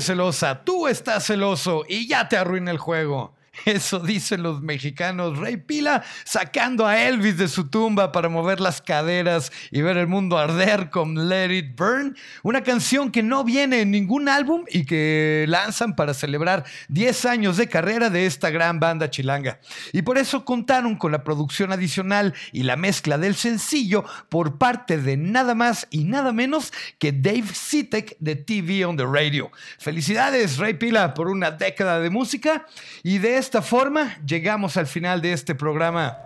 celosa, 0.00 0.64
tú 0.64 0.88
estás 0.88 1.26
celoso 1.26 1.84
y 1.88 2.08
ya 2.08 2.28
te 2.28 2.36
arruina 2.36 2.70
el 2.70 2.78
juego. 2.78 3.35
Eso 3.66 3.98
dicen 3.98 4.44
los 4.44 4.62
mexicanos. 4.62 5.38
Rey 5.38 5.56
Pila 5.56 6.04
sacando 6.24 6.86
a 6.86 7.02
Elvis 7.02 7.36
de 7.36 7.48
su 7.48 7.68
tumba 7.68 8.12
para 8.12 8.28
mover 8.28 8.60
las 8.60 8.80
caderas 8.80 9.50
y 9.72 9.82
ver 9.82 9.96
el 9.96 10.06
mundo 10.06 10.38
arder 10.38 10.88
con 10.88 11.28
Let 11.28 11.52
It 11.52 11.76
Burn. 11.76 12.16
Una 12.44 12.62
canción 12.62 13.10
que 13.10 13.24
no 13.24 13.42
viene 13.42 13.80
en 13.80 13.90
ningún 13.90 14.28
álbum 14.28 14.64
y 14.70 14.84
que 14.84 15.46
lanzan 15.48 15.96
para 15.96 16.14
celebrar 16.14 16.64
10 16.90 17.24
años 17.24 17.56
de 17.56 17.68
carrera 17.68 18.08
de 18.08 18.26
esta 18.26 18.50
gran 18.50 18.78
banda 18.78 19.10
chilanga. 19.10 19.58
Y 19.92 20.02
por 20.02 20.16
eso 20.16 20.44
contaron 20.44 20.94
con 20.94 21.10
la 21.10 21.24
producción 21.24 21.72
adicional 21.72 22.34
y 22.52 22.62
la 22.62 22.76
mezcla 22.76 23.18
del 23.18 23.34
sencillo 23.34 24.04
por 24.28 24.58
parte 24.58 24.96
de 24.96 25.16
nada 25.16 25.56
más 25.56 25.88
y 25.90 26.04
nada 26.04 26.32
menos 26.32 26.72
que 27.00 27.10
Dave 27.10 27.48
Sitek 27.52 28.16
de 28.20 28.36
TV 28.36 28.84
on 28.84 28.96
the 28.96 29.06
Radio. 29.06 29.50
Felicidades, 29.80 30.56
Rey 30.58 30.74
Pila, 30.74 31.14
por 31.14 31.26
una 31.26 31.50
década 31.50 31.98
de 31.98 32.10
música 32.10 32.64
y 33.02 33.18
de 33.18 33.38
esta 33.38 33.55
forma 33.62 34.16
llegamos 34.26 34.76
al 34.76 34.86
final 34.86 35.20
de 35.20 35.32
este 35.32 35.54
programa. 35.54 36.18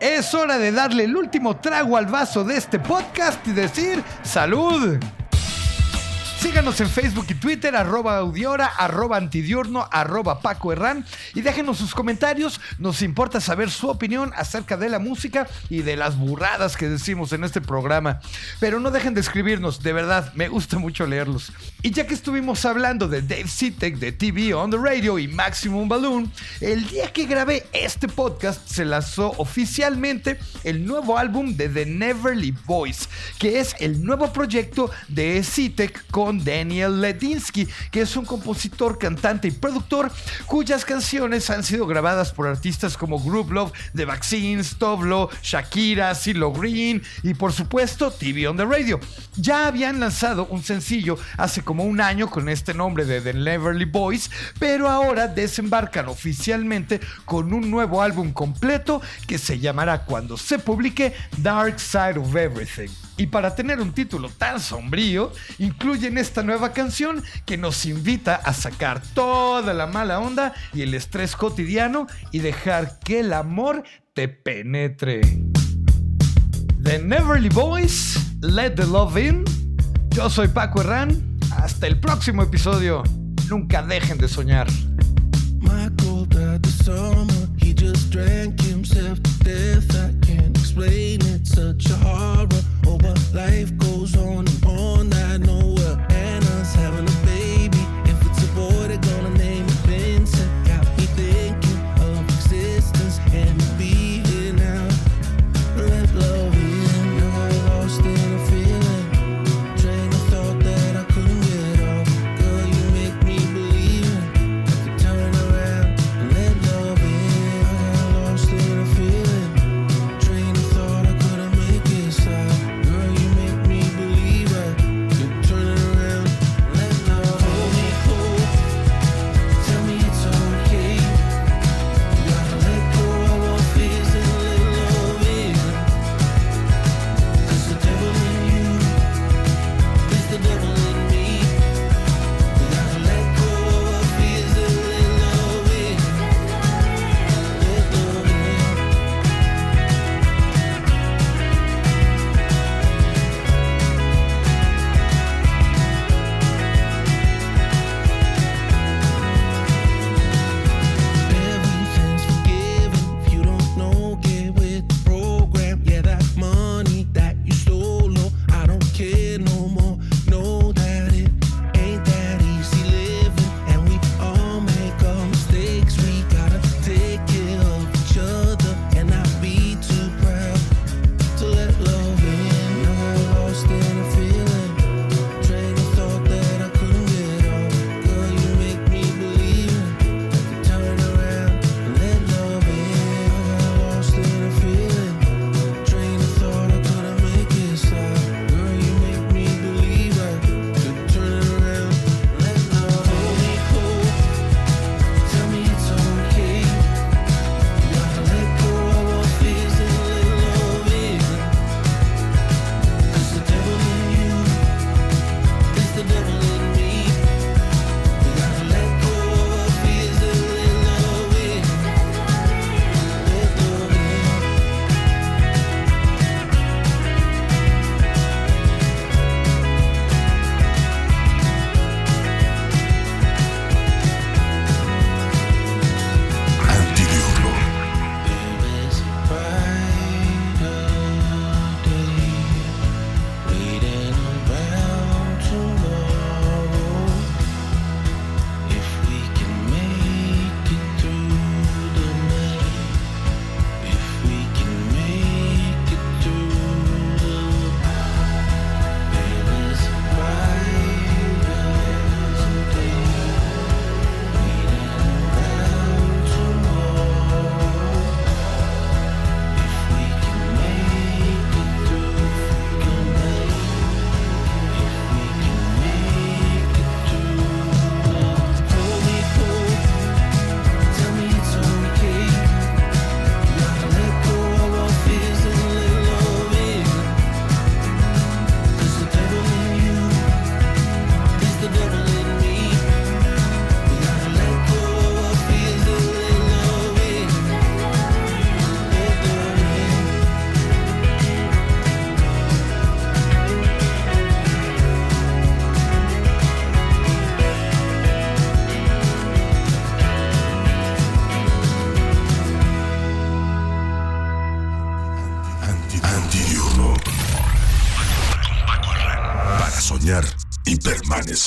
Es 0.00 0.32
hora 0.34 0.58
de 0.58 0.70
darle 0.72 1.04
el 1.04 1.16
último 1.16 1.56
trago 1.56 1.96
al 1.96 2.06
vaso 2.06 2.44
de 2.44 2.56
este 2.56 2.78
podcast 2.78 3.46
y 3.46 3.52
decir 3.52 4.02
salud. 4.22 4.98
Síganos 6.38 6.80
en 6.80 6.88
Facebook 6.88 7.26
y 7.30 7.34
Twitter, 7.34 7.74
arroba 7.74 8.18
audiora, 8.18 8.66
arroba 8.66 9.16
antidiurno, 9.16 9.88
arroba 9.90 10.40
Paco 10.40 10.72
Herrán 10.72 11.04
y 11.34 11.40
déjenos 11.40 11.78
sus 11.78 11.96
comentarios. 11.96 12.60
Nos 12.78 13.02
importa 13.02 13.40
saber 13.40 13.70
su 13.70 13.88
opinión 13.88 14.32
acerca 14.36 14.76
de 14.76 14.88
la 14.88 15.00
música 15.00 15.48
y 15.68 15.82
de 15.82 15.96
las 15.96 16.16
burradas 16.16 16.76
que 16.76 16.88
decimos 16.88 17.32
en 17.32 17.42
este 17.42 17.60
programa. 17.60 18.20
Pero 18.60 18.78
no 18.78 18.92
dejen 18.92 19.14
de 19.14 19.20
escribirnos, 19.20 19.82
de 19.82 19.92
verdad, 19.92 20.32
me 20.34 20.46
gusta 20.46 20.78
mucho 20.78 21.08
leerlos. 21.08 21.52
Y 21.82 21.90
ya 21.90 22.06
que 22.06 22.14
estuvimos 22.14 22.64
hablando 22.64 23.08
de 23.08 23.20
Dave 23.22 23.48
Sitek 23.48 23.98
de 23.98 24.12
TV 24.12 24.54
on 24.54 24.70
the 24.70 24.76
Radio 24.76 25.18
y 25.18 25.26
Maximum 25.26 25.88
Balloon, 25.88 26.30
el 26.60 26.86
día 26.86 27.12
que 27.12 27.26
grabé 27.26 27.66
este 27.72 28.06
podcast 28.06 28.64
se 28.64 28.84
lanzó 28.84 29.34
oficialmente 29.38 30.38
el 30.62 30.86
nuevo 30.86 31.18
álbum 31.18 31.56
de 31.56 31.68
The 31.68 31.84
Neverly 31.84 32.52
Boys, 32.64 33.08
que 33.40 33.58
es 33.58 33.74
el 33.80 34.04
nuevo 34.04 34.32
proyecto 34.32 34.88
de 35.08 35.42
Sitek 35.42 36.06
con 36.12 36.27
Daniel 36.32 37.00
Ledinsky, 37.00 37.66
que 37.90 38.02
es 38.02 38.16
un 38.16 38.24
compositor, 38.24 38.98
cantante 38.98 39.48
y 39.48 39.50
productor 39.50 40.10
cuyas 40.46 40.84
canciones 40.84 41.50
han 41.50 41.64
sido 41.64 41.86
grabadas 41.86 42.32
por 42.32 42.46
artistas 42.46 42.96
como 42.96 43.20
Group 43.20 43.52
Love, 43.52 43.72
The 43.94 44.04
Vaccines, 44.04 44.76
Toblo, 44.78 45.30
Shakira, 45.42 46.14
CeeLo 46.14 46.52
Green 46.52 47.02
y 47.22 47.34
por 47.34 47.52
supuesto 47.52 48.10
TV 48.10 48.48
on 48.48 48.56
the 48.56 48.64
Radio. 48.64 49.00
Ya 49.36 49.66
habían 49.66 50.00
lanzado 50.00 50.46
un 50.46 50.62
sencillo 50.62 51.18
hace 51.36 51.62
como 51.62 51.84
un 51.84 52.00
año 52.00 52.28
con 52.28 52.48
este 52.48 52.74
nombre 52.74 53.04
de 53.04 53.20
The 53.20 53.34
Neverly 53.34 53.84
Boys, 53.84 54.30
pero 54.58 54.88
ahora 54.88 55.28
desembarcan 55.28 56.08
oficialmente 56.08 57.00
con 57.24 57.52
un 57.52 57.70
nuevo 57.70 58.02
álbum 58.02 58.32
completo 58.32 59.00
que 59.26 59.38
se 59.38 59.58
llamará 59.58 60.04
cuando 60.04 60.36
se 60.36 60.58
publique 60.58 61.14
Dark 61.38 61.80
Side 61.80 62.18
of 62.18 62.34
Everything. 62.34 62.88
Y 63.16 63.26
para 63.26 63.54
tener 63.54 63.80
un 63.80 63.92
título 63.92 64.30
tan 64.30 64.60
sombrío, 64.60 65.32
incluyen 65.58 66.17
esta 66.18 66.42
nueva 66.42 66.72
canción 66.72 67.22
que 67.46 67.56
nos 67.56 67.86
invita 67.86 68.34
a 68.34 68.52
sacar 68.52 69.00
toda 69.14 69.72
la 69.72 69.86
mala 69.86 70.18
onda 70.18 70.52
y 70.74 70.82
el 70.82 70.94
estrés 70.94 71.36
cotidiano 71.36 72.06
y 72.32 72.40
dejar 72.40 72.98
que 73.00 73.20
el 73.20 73.32
amor 73.32 73.84
te 74.14 74.28
penetre. 74.28 75.20
The 76.82 76.98
Neverly 76.98 77.48
Boys, 77.50 78.18
Let 78.40 78.72
the 78.72 78.86
Love 78.86 79.16
In. 79.16 79.44
Yo 80.10 80.28
soy 80.28 80.48
Paco 80.48 80.80
Herrán. 80.80 81.38
Hasta 81.56 81.86
el 81.86 81.98
próximo 81.98 82.42
episodio. 82.42 83.02
Nunca 83.48 83.82
dejen 83.82 84.18
de 84.18 84.28
soñar. 84.28 84.66
Michael 85.60 86.26
died 86.28 86.62
this 86.62 86.84
summer. 86.84 87.48
He 87.60 87.72
just 87.74 88.08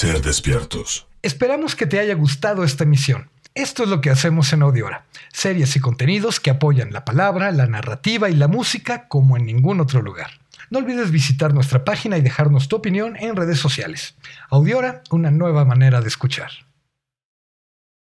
permanecer 0.01 0.21
despiertos. 0.21 1.07
Esperamos 1.21 1.75
que 1.75 1.85
te 1.85 1.99
haya 1.99 2.15
gustado 2.15 2.63
esta 2.63 2.83
emisión. 2.83 3.29
Esto 3.53 3.83
es 3.83 3.89
lo 3.89 4.01
que 4.01 4.09
hacemos 4.09 4.51
en 4.53 4.61
Audiora, 4.63 5.05
series 5.31 5.75
y 5.75 5.79
contenidos 5.79 6.39
que 6.39 6.49
apoyan 6.49 6.91
la 6.91 7.05
palabra, 7.05 7.51
la 7.51 7.67
narrativa 7.67 8.29
y 8.29 8.35
la 8.35 8.47
música 8.47 9.07
como 9.07 9.37
en 9.37 9.45
ningún 9.45 9.79
otro 9.79 10.01
lugar. 10.01 10.31
No 10.69 10.79
olvides 10.79 11.11
visitar 11.11 11.53
nuestra 11.53 11.83
página 11.83 12.17
y 12.17 12.21
dejarnos 12.21 12.69
tu 12.69 12.77
opinión 12.77 13.17
en 13.17 13.35
redes 13.35 13.59
sociales. 13.59 14.15
Audiora, 14.49 15.03
una 15.11 15.29
nueva 15.29 15.65
manera 15.65 16.01
de 16.01 16.07
escuchar. 16.07 16.51